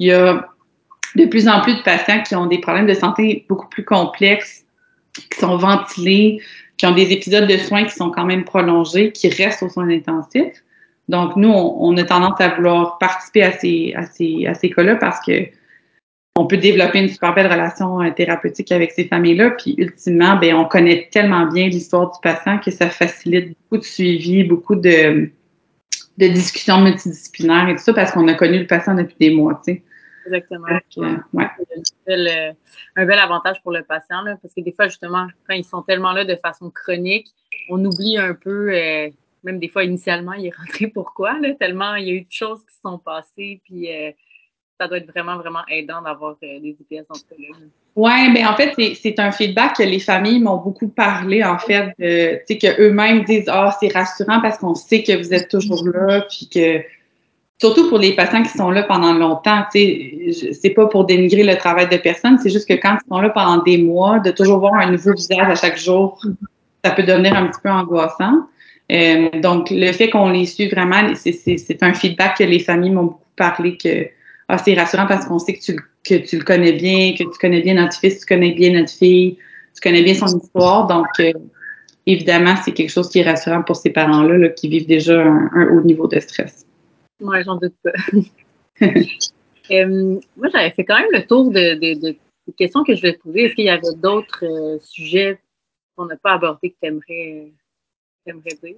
Il 0.00 0.08
y 0.08 0.12
a 0.12 0.48
de 1.16 1.26
plus 1.26 1.48
en 1.48 1.60
plus 1.60 1.74
de 1.74 1.82
patients 1.82 2.22
qui 2.22 2.34
ont 2.34 2.46
des 2.46 2.58
problèmes 2.58 2.86
de 2.86 2.94
santé 2.94 3.44
beaucoup 3.48 3.68
plus 3.68 3.84
complexes, 3.84 4.64
qui 5.14 5.40
sont 5.40 5.56
ventilés, 5.56 6.40
qui 6.76 6.86
ont 6.86 6.94
des 6.94 7.12
épisodes 7.12 7.48
de 7.48 7.56
soins 7.56 7.84
qui 7.84 7.94
sont 7.94 8.10
quand 8.10 8.24
même 8.24 8.44
prolongés, 8.44 9.12
qui 9.12 9.28
restent 9.28 9.62
aux 9.62 9.68
soins 9.68 9.88
intensifs. 9.88 10.62
Donc, 11.08 11.36
nous, 11.36 11.50
on, 11.50 11.96
a 11.96 12.04
tendance 12.04 12.40
à 12.40 12.48
vouloir 12.48 12.98
participer 12.98 13.42
à 13.42 13.52
ces, 13.52 13.92
à 13.94 14.04
ces, 14.06 14.46
à 14.46 14.54
ces 14.54 14.70
cas-là 14.70 14.96
parce 14.96 15.24
que 15.24 15.46
on 16.36 16.46
peut 16.46 16.56
développer 16.56 16.98
une 16.98 17.08
super 17.08 17.32
belle 17.32 17.46
relation 17.46 18.02
euh, 18.02 18.10
thérapeutique 18.10 18.72
avec 18.72 18.90
ces 18.90 19.04
familles-là. 19.04 19.50
Puis, 19.50 19.76
ultimement, 19.78 20.36
ben, 20.36 20.54
on 20.56 20.64
connaît 20.64 21.08
tellement 21.12 21.46
bien 21.46 21.68
l'histoire 21.68 22.10
du 22.10 22.18
patient 22.22 22.58
que 22.58 22.72
ça 22.72 22.90
facilite 22.90 23.50
beaucoup 23.50 23.80
de 23.80 23.86
suivi, 23.86 24.42
beaucoup 24.42 24.74
de, 24.74 25.30
de 26.18 26.28
discussions 26.28 26.80
multidisciplinaires 26.80 27.68
et 27.68 27.76
tout 27.76 27.82
ça 27.82 27.92
parce 27.92 28.10
qu'on 28.10 28.26
a 28.26 28.34
connu 28.34 28.58
le 28.58 28.66
patient 28.66 28.94
depuis 28.94 29.16
des 29.20 29.30
mois, 29.30 29.60
tu. 29.64 29.82
Exactement. 30.26 30.66
Euh, 30.98 31.16
ouais. 31.32 31.46
Euh, 32.08 32.52
un 32.96 33.06
bel 33.06 33.18
avantage 33.18 33.62
pour 33.62 33.72
le 33.72 33.82
patient, 33.82 34.22
là, 34.22 34.36
parce 34.40 34.54
que 34.54 34.60
des 34.60 34.72
fois, 34.72 34.88
justement, 34.88 35.26
quand 35.48 35.54
ils 35.54 35.64
sont 35.64 35.82
tellement 35.82 36.12
là 36.12 36.24
de 36.24 36.36
façon 36.36 36.70
chronique, 36.70 37.28
on 37.68 37.84
oublie 37.84 38.18
un 38.18 38.34
peu 38.34 38.72
même 39.44 39.58
des 39.58 39.68
fois, 39.68 39.84
initialement, 39.84 40.32
il 40.32 40.46
est 40.46 40.56
rentré 40.56 40.86
pourquoi, 40.94 41.38
là, 41.38 41.54
tellement 41.54 41.94
il 41.94 42.08
y 42.08 42.10
a 42.10 42.14
eu 42.14 42.22
de 42.22 42.32
choses 42.32 42.60
qui 42.66 42.74
se 42.74 42.80
sont 42.82 42.98
passées, 42.98 43.60
puis 43.64 43.92
euh, 43.92 44.10
ça 44.80 44.88
doit 44.88 44.98
être 44.98 45.06
vraiment, 45.06 45.36
vraiment 45.36 45.64
aidant 45.68 46.02
d'avoir 46.02 46.36
euh, 46.42 46.60
des 46.60 46.76
IPS 46.80 47.06
dans 47.08 47.14
ce 47.14 47.24
cas-là. 47.24 47.56
Oui, 47.96 48.30
mais 48.32 48.44
en 48.44 48.56
fait, 48.56 48.74
c'est 48.94 49.20
un 49.20 49.30
feedback 49.30 49.76
que 49.76 49.84
les 49.84 50.00
familles 50.00 50.40
m'ont 50.40 50.56
beaucoup 50.56 50.88
parlé, 50.88 51.44
en 51.44 51.58
fait, 51.58 51.92
tu 51.96 52.54
sais, 52.54 52.58
qu'eux-mêmes 52.58 53.22
disent 53.22 53.48
Ah, 53.48 53.76
c'est 53.78 53.92
rassurant 53.92 54.40
parce 54.40 54.58
qu'on 54.58 54.74
sait 54.74 55.04
que 55.04 55.16
vous 55.16 55.32
êtes 55.32 55.48
toujours 55.48 55.86
là, 55.86 56.22
puis 56.22 56.48
que 56.48 56.82
surtout 57.60 57.88
pour 57.88 57.98
les 57.98 58.14
patients 58.14 58.42
qui 58.42 58.50
sont 58.50 58.70
là 58.70 58.82
pendant 58.82 59.12
longtemps, 59.12 59.64
c'est 59.72 60.72
pas 60.74 60.86
pour 60.86 61.04
dénigrer 61.04 61.44
le 61.44 61.56
travail 61.56 61.88
de 61.88 61.96
personne, 61.96 62.38
c'est 62.42 62.50
juste 62.50 62.68
que 62.68 62.74
quand 62.74 62.96
ils 63.04 63.08
sont 63.08 63.20
là 63.20 63.30
pendant 63.30 63.62
des 63.62 63.78
mois, 63.78 64.18
de 64.18 64.30
toujours 64.30 64.58
voir 64.58 64.74
un 64.74 64.90
nouveau 64.90 65.12
visage 65.14 65.48
à 65.48 65.54
chaque 65.54 65.78
jour, 65.78 66.20
ça 66.84 66.90
peut 66.90 67.02
devenir 67.02 67.36
un 67.36 67.46
petit 67.46 67.60
peu 67.62 67.70
angoissant. 67.70 68.46
Euh, 68.92 69.30
donc, 69.40 69.70
le 69.70 69.92
fait 69.92 70.10
qu'on 70.10 70.30
les 70.30 70.46
suit 70.46 70.68
vraiment, 70.68 71.14
c'est 71.14 71.82
un 71.82 71.94
feedback 71.94 72.38
que 72.38 72.44
les 72.44 72.58
familles 72.58 72.90
m'ont 72.90 73.04
beaucoup 73.04 73.20
parlé 73.36 73.76
que 73.76 74.08
ah, 74.48 74.58
c'est 74.58 74.74
rassurant 74.74 75.06
parce 75.06 75.24
qu'on 75.24 75.38
sait 75.38 75.54
que 75.54 75.60
tu, 75.60 75.76
que 76.04 76.14
tu 76.16 76.38
le 76.38 76.44
connais 76.44 76.72
bien, 76.72 77.12
que 77.12 77.24
tu 77.24 77.38
connais 77.40 77.62
bien 77.62 77.74
notre 77.74 77.98
fils, 77.98 78.20
tu 78.20 78.26
connais 78.26 78.52
bien 78.52 78.78
notre 78.78 78.92
fille, 78.92 79.38
tu 79.74 79.80
connais 79.80 80.02
bien 80.02 80.14
son 80.14 80.38
histoire. 80.38 80.86
Donc, 80.86 81.06
euh, 81.20 81.32
évidemment, 82.06 82.54
c'est 82.62 82.72
quelque 82.72 82.90
chose 82.90 83.08
qui 83.08 83.20
est 83.20 83.24
rassurant 83.24 83.62
pour 83.62 83.76
ces 83.76 83.90
parents-là 83.90 84.50
qui 84.50 84.68
vivent 84.68 84.86
déjà 84.86 85.22
un, 85.22 85.68
haut 85.72 85.82
niveau 85.82 86.06
de 86.06 86.20
stress. 86.20 86.63
Oui, 87.20 87.38
j'en 87.44 87.56
doute 87.56 87.74
pas. 87.82 87.92
Euh, 89.70 90.20
moi, 90.36 90.48
j'avais 90.52 90.72
fait 90.72 90.84
quand 90.84 90.98
même 90.98 91.08
le 91.10 91.26
tour 91.26 91.50
de, 91.50 92.16
questions 92.58 92.84
que 92.84 92.94
je 92.94 93.00
vais 93.00 93.14
poser. 93.14 93.44
Est-ce 93.44 93.54
qu'il 93.54 93.64
y 93.64 93.70
avait 93.70 93.94
d'autres 93.96 94.44
euh, 94.44 94.78
sujets 94.82 95.40
qu'on 95.96 96.04
n'a 96.04 96.16
pas 96.16 96.34
abordés 96.34 96.68
que 96.68 96.76
tu 96.82 96.86
aimerais, 96.86 97.52
dire? 98.62 98.76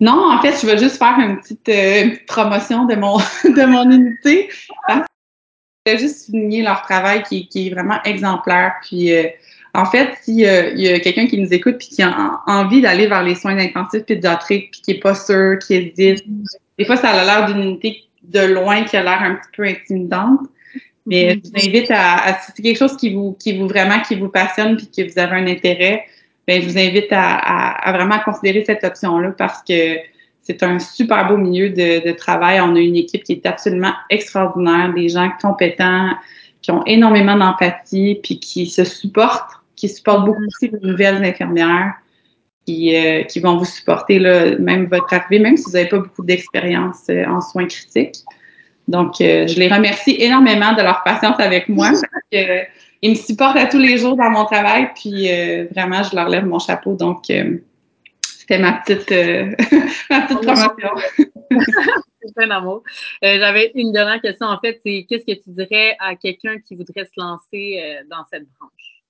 Non, 0.00 0.30
en 0.32 0.40
fait, 0.40 0.58
je 0.62 0.66
veux 0.66 0.78
juste 0.78 0.96
faire 0.96 1.18
une 1.18 1.40
petite, 1.40 1.68
euh, 1.68 2.16
promotion 2.26 2.86
de 2.86 2.94
mon, 2.94 3.18
de 3.44 3.66
mon 3.66 3.90
unité. 3.90 4.48
je 4.88 5.92
veux 5.92 5.98
juste 5.98 6.24
souligner 6.24 6.62
leur 6.62 6.80
travail 6.80 7.22
qui, 7.24 7.46
est 7.54 7.70
vraiment 7.70 8.02
exemplaire. 8.04 8.76
Puis, 8.80 9.12
en 9.74 9.84
fait, 9.84 10.16
s'il 10.22 10.36
y 10.36 10.48
a 10.48 11.00
quelqu'un 11.00 11.26
qui 11.26 11.38
nous 11.38 11.52
écoute 11.52 11.76
puis 11.76 11.88
qui 11.88 12.02
a 12.02 12.40
envie 12.46 12.80
d'aller 12.80 13.08
vers 13.08 13.22
les 13.22 13.34
soins 13.34 13.58
intensifs 13.58 14.06
pédiatriques 14.06 14.70
puis 14.70 14.80
qui 14.80 14.92
n'est 14.94 15.00
pas 15.00 15.14
sûr, 15.14 15.58
qui 15.58 15.74
hésite, 15.74 16.24
des 16.78 16.84
fois, 16.84 16.96
ça 16.96 17.10
a 17.10 17.24
l'air 17.24 17.46
d'une 17.46 17.62
unité 17.62 18.04
de 18.22 18.40
loin 18.40 18.84
qui 18.84 18.96
a 18.96 19.02
l'air 19.02 19.22
un 19.22 19.34
petit 19.34 19.50
peu 19.56 19.64
intimidante. 19.64 20.40
Mais 21.06 21.34
je 21.34 21.50
vous 21.50 21.68
invite 21.68 21.90
à, 21.90 22.38
si 22.40 22.52
c'est 22.56 22.62
quelque 22.62 22.78
chose 22.78 22.96
qui 22.96 23.12
vous, 23.12 23.36
qui 23.38 23.56
vous 23.58 23.68
vraiment 23.68 24.00
qui 24.00 24.14
vous 24.14 24.28
passionne 24.28 24.76
puis 24.76 24.88
que 24.90 25.10
vous 25.10 25.18
avez 25.18 25.36
un 25.36 25.46
intérêt, 25.46 26.06
ben 26.46 26.62
je 26.62 26.68
vous 26.68 26.78
invite 26.78 27.08
à, 27.10 27.92
vraiment 27.92 28.18
considérer 28.20 28.64
cette 28.64 28.84
option-là 28.84 29.32
parce 29.36 29.62
que 29.62 29.98
c'est 30.42 30.62
un 30.62 30.78
super 30.78 31.28
beau 31.28 31.36
milieu 31.36 31.70
de, 31.70 32.10
travail. 32.12 32.60
On 32.60 32.74
a 32.74 32.80
une 32.80 32.96
équipe 32.96 33.24
qui 33.24 33.32
est 33.32 33.46
absolument 33.46 33.92
extraordinaire, 34.10 34.92
des 34.94 35.08
gens 35.08 35.30
compétents, 35.40 36.10
qui 36.62 36.70
ont 36.70 36.84
énormément 36.86 37.36
d'empathie, 37.36 38.20
puis 38.22 38.40
qui 38.40 38.66
se 38.66 38.84
supportent, 38.84 39.52
qui 39.76 39.88
supportent 39.88 40.24
beaucoup 40.24 40.44
aussi 40.46 40.70
les 40.70 40.80
nouvelles 40.80 41.22
infirmières, 41.24 41.94
qui, 42.64 42.96
euh, 42.96 43.22
qui 43.24 43.40
vont 43.40 43.56
vous 43.56 43.64
supporter 43.64 44.18
là, 44.18 44.56
même 44.58 44.86
votre 44.86 45.12
arrivée, 45.12 45.38
même 45.38 45.56
si 45.56 45.64
vous 45.64 45.72
n'avez 45.72 45.88
pas 45.88 45.98
beaucoup 45.98 46.24
d'expérience 46.24 47.04
euh, 47.10 47.24
en 47.26 47.40
soins 47.40 47.66
critiques. 47.66 48.20
Donc, 48.88 49.20
euh, 49.20 49.46
je 49.46 49.58
les 49.58 49.68
remercie 49.68 50.16
énormément 50.18 50.72
de 50.74 50.82
leur 50.82 51.02
patience 51.04 51.38
avec 51.38 51.68
moi 51.68 51.90
parce 51.90 52.24
qu'ils 52.30 53.10
me 53.10 53.14
supportent 53.14 53.56
à 53.56 53.66
tous 53.66 53.78
les 53.78 53.98
jours 53.98 54.16
dans 54.16 54.30
mon 54.30 54.44
travail, 54.44 54.90
puis 54.94 55.28
vraiment, 55.72 56.02
je 56.02 56.14
leur 56.14 56.28
lève 56.28 56.44
mon 56.44 56.58
chapeau. 56.58 56.94
Donc, 56.94 57.24
c'était 58.22 58.58
ma 58.58 58.72
petite, 58.72 59.10
ma 60.10 60.20
petite 60.22 60.42
promotion. 60.42 60.90
c'est 62.36 62.44
un 62.44 62.50
amour. 62.50 62.82
J'avais 63.22 63.72
une 63.74 63.92
dernière 63.92 64.20
question, 64.20 64.46
en 64.46 64.58
fait, 64.60 64.80
c'est 64.84 65.06
qu'est-ce 65.08 65.24
que 65.24 65.42
tu 65.42 65.50
dirais 65.50 65.96
à 65.98 66.14
quelqu'un 66.14 66.58
qui 66.58 66.76
voudrait 66.76 67.04
se 67.04 67.20
lancer 67.20 67.80
dans 68.10 68.24
cette 68.30 68.44
branche? 68.58 69.02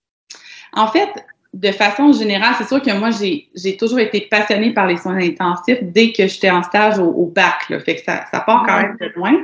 En 0.72 0.88
fait, 0.88 1.10
de 1.54 1.70
façon 1.70 2.12
générale, 2.12 2.54
c'est 2.58 2.66
sûr 2.66 2.82
que 2.82 2.90
moi, 2.98 3.10
j'ai 3.12 3.76
toujours 3.76 4.00
été 4.00 4.22
passionnée 4.22 4.72
par 4.72 4.88
les 4.88 4.96
soins 4.96 5.18
intensifs 5.18 5.78
dès 5.82 6.10
que 6.10 6.26
j'étais 6.26 6.50
en 6.50 6.64
stage 6.64 6.98
au, 6.98 7.30
bac. 7.32 7.68
Là, 7.70 7.78
fait 7.78 7.96
que 7.96 8.02
ça, 8.02 8.24
ça 8.32 8.40
part 8.40 8.64
quand 8.66 8.76
même 8.76 8.96
de 9.00 9.12
loin. 9.14 9.34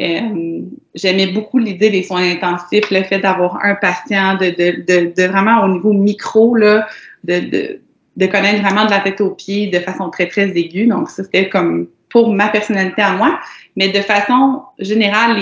Euh, 0.00 0.62
J'aimais 0.94 1.26
beaucoup 1.26 1.58
l'idée 1.58 1.90
des 1.90 2.02
soins 2.02 2.22
intensifs, 2.22 2.90
le 2.90 3.02
fait 3.02 3.18
d'avoir 3.18 3.62
un 3.62 3.74
patient, 3.74 4.36
de, 4.36 4.46
de, 4.46 5.12
de, 5.14 5.28
vraiment 5.28 5.62
au 5.64 5.68
niveau 5.68 5.92
micro, 5.92 6.54
là, 6.54 6.88
de, 7.24 7.78
de, 8.16 8.26
connaître 8.26 8.62
vraiment 8.62 8.86
de 8.86 8.90
la 8.90 9.00
tête 9.00 9.20
aux 9.20 9.30
pieds 9.30 9.66
de 9.66 9.78
façon 9.78 10.08
très, 10.08 10.28
très 10.28 10.48
aiguë. 10.56 10.86
Donc, 10.86 11.10
ça, 11.10 11.22
c'était 11.22 11.50
comme 11.50 11.88
pour 12.08 12.32
ma 12.32 12.48
personnalité 12.48 13.02
à 13.02 13.12
moi. 13.12 13.38
Mais 13.76 13.88
de 13.88 14.00
façon 14.00 14.62
générale, 14.78 15.36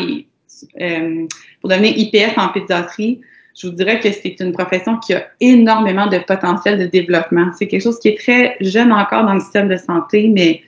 euh, 0.80 1.26
pour 1.60 1.70
devenir 1.70 1.96
IPS 1.96 2.36
en 2.36 2.48
pédiatrie, 2.48 3.20
je 3.56 3.66
vous 3.66 3.74
dirais 3.74 4.00
que 4.00 4.10
c'est 4.10 4.40
une 4.40 4.52
profession 4.52 4.98
qui 4.98 5.14
a 5.14 5.26
énormément 5.40 6.06
de 6.06 6.18
potentiel 6.18 6.78
de 6.78 6.86
développement. 6.86 7.50
C'est 7.58 7.66
quelque 7.66 7.82
chose 7.82 7.98
qui 7.98 8.08
est 8.08 8.18
très 8.18 8.56
jeune 8.60 8.92
encore 8.92 9.24
dans 9.24 9.34
le 9.34 9.40
système 9.40 9.68
de 9.68 9.76
santé, 9.76 10.28
mais 10.28 10.62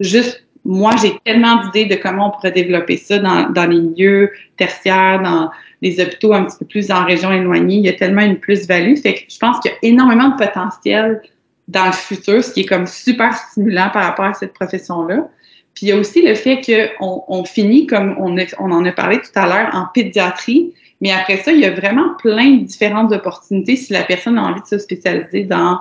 juste 0.00 0.44
moi, 0.64 0.92
j'ai 1.00 1.18
tellement 1.24 1.62
d'idées 1.62 1.84
de 1.84 2.00
comment 2.00 2.28
on 2.28 2.30
pourrait 2.30 2.52
développer 2.52 2.96
ça 2.96 3.18
dans, 3.18 3.50
dans 3.50 3.66
les 3.66 3.80
milieux 3.80 4.32
tertiaires, 4.56 5.20
dans 5.22 5.50
les 5.82 6.00
hôpitaux 6.00 6.32
un 6.32 6.44
petit 6.44 6.56
peu 6.58 6.64
plus 6.64 6.90
en 6.90 7.04
région 7.04 7.30
éloignée. 7.30 7.76
Il 7.76 7.84
y 7.84 7.88
a 7.90 7.92
tellement 7.92 8.22
une 8.22 8.38
plus-value. 8.38 8.96
Fait 8.96 9.14
que 9.14 9.20
je 9.28 9.38
pense 9.38 9.60
qu'il 9.60 9.70
y 9.70 9.74
a 9.74 9.78
énormément 9.82 10.30
de 10.30 10.36
potentiel 10.36 11.20
dans 11.68 11.86
le 11.86 11.92
futur, 11.92 12.42
ce 12.42 12.52
qui 12.52 12.60
est 12.60 12.66
comme 12.66 12.86
super 12.86 13.34
stimulant 13.34 13.90
par 13.92 14.04
rapport 14.04 14.24
à 14.24 14.34
cette 14.34 14.54
profession-là. 14.54 15.28
Puis 15.74 15.86
il 15.86 15.88
y 15.90 15.92
a 15.92 15.96
aussi 15.96 16.22
le 16.22 16.34
fait 16.34 16.60
qu'on 16.98 17.24
on 17.28 17.44
finit, 17.44 17.86
comme 17.86 18.14
on, 18.18 18.34
on 18.58 18.70
en 18.70 18.84
a 18.84 18.92
parlé 18.92 19.18
tout 19.18 19.38
à 19.38 19.46
l'heure, 19.46 19.74
en 19.74 19.86
pédiatrie. 19.92 20.72
Mais 21.04 21.10
après 21.10 21.36
ça, 21.36 21.52
il 21.52 21.60
y 21.60 21.66
a 21.66 21.70
vraiment 21.70 22.14
plein 22.14 22.52
de 22.52 22.64
différentes 22.64 23.12
opportunités 23.12 23.76
si 23.76 23.92
la 23.92 24.04
personne 24.04 24.38
a 24.38 24.42
envie 24.42 24.62
de 24.62 24.66
se 24.66 24.78
spécialiser 24.78 25.44
dans 25.44 25.78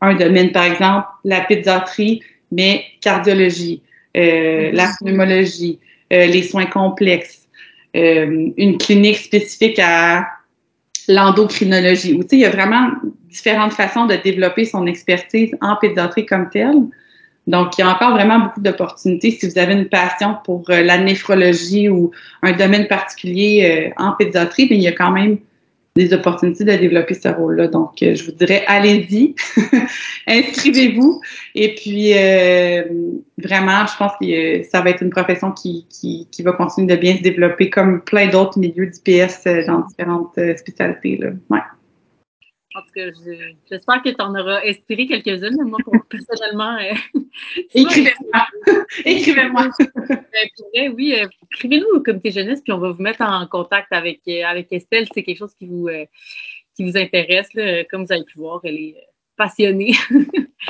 un 0.00 0.14
domaine, 0.14 0.50
par 0.50 0.64
exemple, 0.64 1.06
la 1.24 1.42
pédiatrie, 1.42 2.22
mais 2.50 2.82
cardiologie, 3.02 3.82
euh, 4.16 4.70
mm-hmm. 4.70 4.74
la 4.74 4.90
pneumologie, 4.98 5.78
euh, 6.14 6.24
les 6.24 6.42
soins 6.42 6.64
complexes, 6.64 7.46
euh, 7.94 8.50
une 8.56 8.78
clinique 8.78 9.18
spécifique 9.18 9.78
à 9.78 10.26
l'endocrinologie. 11.06 12.18
il 12.32 12.38
y 12.38 12.46
a 12.46 12.50
vraiment 12.50 12.92
différentes 13.28 13.74
façons 13.74 14.06
de 14.06 14.16
développer 14.16 14.64
son 14.64 14.86
expertise 14.86 15.54
en 15.60 15.76
pédiatrie 15.76 16.24
comme 16.24 16.48
telle. 16.48 16.76
Donc, 17.46 17.76
il 17.76 17.80
y 17.80 17.84
a 17.84 17.90
encore 17.90 18.12
vraiment 18.12 18.38
beaucoup 18.38 18.60
d'opportunités 18.60 19.32
si 19.32 19.48
vous 19.48 19.58
avez 19.58 19.72
une 19.72 19.88
passion 19.88 20.36
pour 20.44 20.64
euh, 20.70 20.82
la 20.82 20.98
néphrologie 20.98 21.88
ou 21.88 22.12
un 22.42 22.52
domaine 22.52 22.86
particulier 22.86 23.92
euh, 23.98 24.02
en 24.02 24.12
pédiatrie, 24.12 24.68
mais 24.70 24.76
il 24.76 24.82
y 24.82 24.88
a 24.88 24.92
quand 24.92 25.10
même 25.10 25.38
des 25.94 26.14
opportunités 26.14 26.64
de 26.64 26.74
développer 26.74 27.14
ce 27.14 27.28
rôle-là. 27.28 27.66
Donc, 27.66 28.00
euh, 28.02 28.14
je 28.14 28.24
vous 28.24 28.32
dirais, 28.32 28.62
allez-y, 28.68 29.34
inscrivez-vous. 30.28 31.20
Et 31.56 31.74
puis, 31.74 32.12
vraiment, 33.38 33.86
je 33.86 33.96
pense 33.98 34.12
que 34.20 34.62
ça 34.70 34.80
va 34.80 34.90
être 34.90 35.02
une 35.02 35.10
profession 35.10 35.50
qui, 35.50 35.86
qui, 35.90 36.28
qui, 36.30 36.42
va 36.42 36.52
continuer 36.52 36.94
de 36.94 37.00
bien 37.00 37.16
se 37.16 37.22
développer 37.22 37.68
comme 37.70 38.02
plein 38.02 38.28
d'autres 38.28 38.58
milieux 38.58 38.86
d'IPS 38.86 39.66
dans 39.66 39.80
différentes 39.80 40.38
spécialités. 40.56 41.18
Là. 41.18 41.30
Ouais. 41.50 41.60
En 42.74 42.80
tout 42.80 42.92
cas, 42.94 43.10
j'espère 43.70 44.02
que 44.02 44.08
tu 44.08 44.22
en 44.22 44.34
auras 44.34 44.60
inspiré 44.64 45.06
quelques-unes. 45.06 45.62
Moi, 45.64 45.78
personnellement. 46.08 46.76
Euh, 46.78 46.94
Écrivez-moi. 47.74 48.46
Écrivez-moi. 49.04 49.68
Ben, 50.74 50.94
oui, 50.94 51.14
euh, 51.14 51.28
écrivez-nous 51.52 51.98
au 51.98 52.02
comité 52.02 52.30
jeunesse, 52.30 52.62
puis 52.62 52.72
on 52.72 52.78
va 52.78 52.92
vous 52.92 53.02
mettre 53.02 53.20
en 53.20 53.46
contact 53.46 53.92
avec, 53.92 54.20
euh, 54.28 54.44
avec 54.44 54.72
Estelle. 54.72 55.06
C'est 55.12 55.22
quelque 55.22 55.38
chose 55.38 55.54
qui 55.54 55.66
vous, 55.66 55.88
qui 56.74 56.84
vous 56.84 56.96
intéresse. 56.96 57.50
Comme 57.90 58.06
vous 58.06 58.12
avez 58.12 58.24
pu 58.24 58.38
voir, 58.38 58.60
elle 58.64 58.76
est 58.76 58.96
passionnée. 59.36 59.94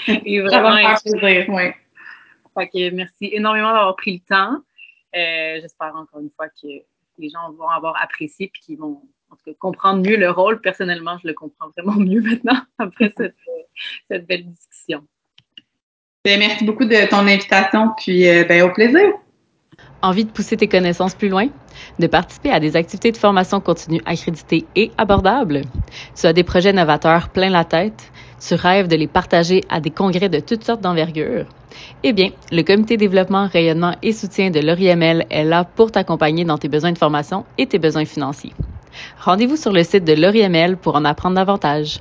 Et 0.09 0.41
vraiment. 0.41 0.97
Ça 0.97 1.11
va 1.13 1.21
faire 1.21 1.49
oui. 1.49 1.63
Fait 2.59 2.69
que 2.69 2.91
merci 2.91 3.31
énormément 3.33 3.73
d'avoir 3.73 3.97
pris 3.97 4.15
le 4.15 4.35
temps. 4.35 4.59
J'espère 5.15 5.95
encore 5.95 6.21
une 6.21 6.31
fois 6.31 6.49
que 6.49 6.69
les 7.19 7.31
gens 7.31 7.53
vont 7.53 7.69
avoir 7.69 8.03
apprécié 8.03 8.47
et 8.47 8.61
qu'ils 8.61 8.79
vont 8.79 9.03
en 9.33 9.37
tout 9.37 9.43
cas, 9.47 9.57
comprendre 9.59 10.03
mieux 10.07 10.17
le 10.17 10.31
rôle. 10.31 10.61
Personnellement, 10.61 11.17
je 11.23 11.29
le 11.29 11.35
comprends 11.35 11.69
vraiment 11.77 11.99
mieux 11.99 12.21
maintenant 12.23 12.61
après 12.79 13.13
cette, 13.17 13.35
cette 14.11 14.27
belle 14.27 14.47
discussion. 14.47 15.07
Ben, 16.25 16.39
merci 16.39 16.65
beaucoup 16.65 16.85
de 16.85 17.09
ton 17.09 17.27
invitation, 17.27 17.91
puis 17.97 18.29
euh, 18.29 18.45
ben, 18.45 18.63
au 18.63 18.73
plaisir. 18.73 19.13
Envie 20.03 20.25
de 20.25 20.31
pousser 20.31 20.57
tes 20.57 20.69
connaissances 20.69 21.15
plus 21.15 21.29
loin? 21.29 21.49
De 21.99 22.07
participer 22.07 22.51
à 22.51 22.61
des 22.61 22.77
activités 22.77 23.11
de 23.11 23.17
formation 23.17 23.61
continue 23.61 24.01
accréditées 24.05 24.67
et 24.77 24.91
abordables? 24.99 25.63
Tu 26.15 26.27
as 26.27 26.33
des 26.33 26.45
projets 26.45 26.73
novateurs 26.73 27.29
plein 27.31 27.51
la 27.51 27.65
tête? 27.65 28.13
Tu 28.47 28.55
rêves 28.55 28.89
de 28.89 28.97
les 28.97 29.07
partager 29.07 29.63
à 29.69 29.81
des 29.81 29.91
congrès 29.91 30.29
de 30.29 30.41
toutes 30.41 30.65
sortes 30.65 30.81
d'envergure? 30.81 31.47
Eh 32.03 32.13
bien, 32.13 32.31
le 32.51 32.63
Comité 32.63 32.97
développement, 32.97 33.47
rayonnement 33.47 33.97
et 34.03 34.13
soutien 34.13 34.51
de 34.51 34.61
l'ORIML 34.61 35.27
est 35.31 35.45
là 35.45 35.65
pour 35.65 35.91
t'accompagner 35.91 36.45
dans 36.45 36.59
tes 36.59 36.69
besoins 36.69 36.93
de 36.93 36.99
formation 36.99 37.45
et 37.59 37.67
tes 37.67 37.79
besoins 37.79 38.05
financiers. 38.05 38.53
Rendez-vous 39.21 39.57
sur 39.57 39.73
le 39.73 39.83
site 39.85 40.05
de 40.05 40.13
l'ORIML 40.13 40.77
pour 40.77 40.97
en 40.97 41.05
apprendre 41.05 41.37
davantage. 41.37 42.01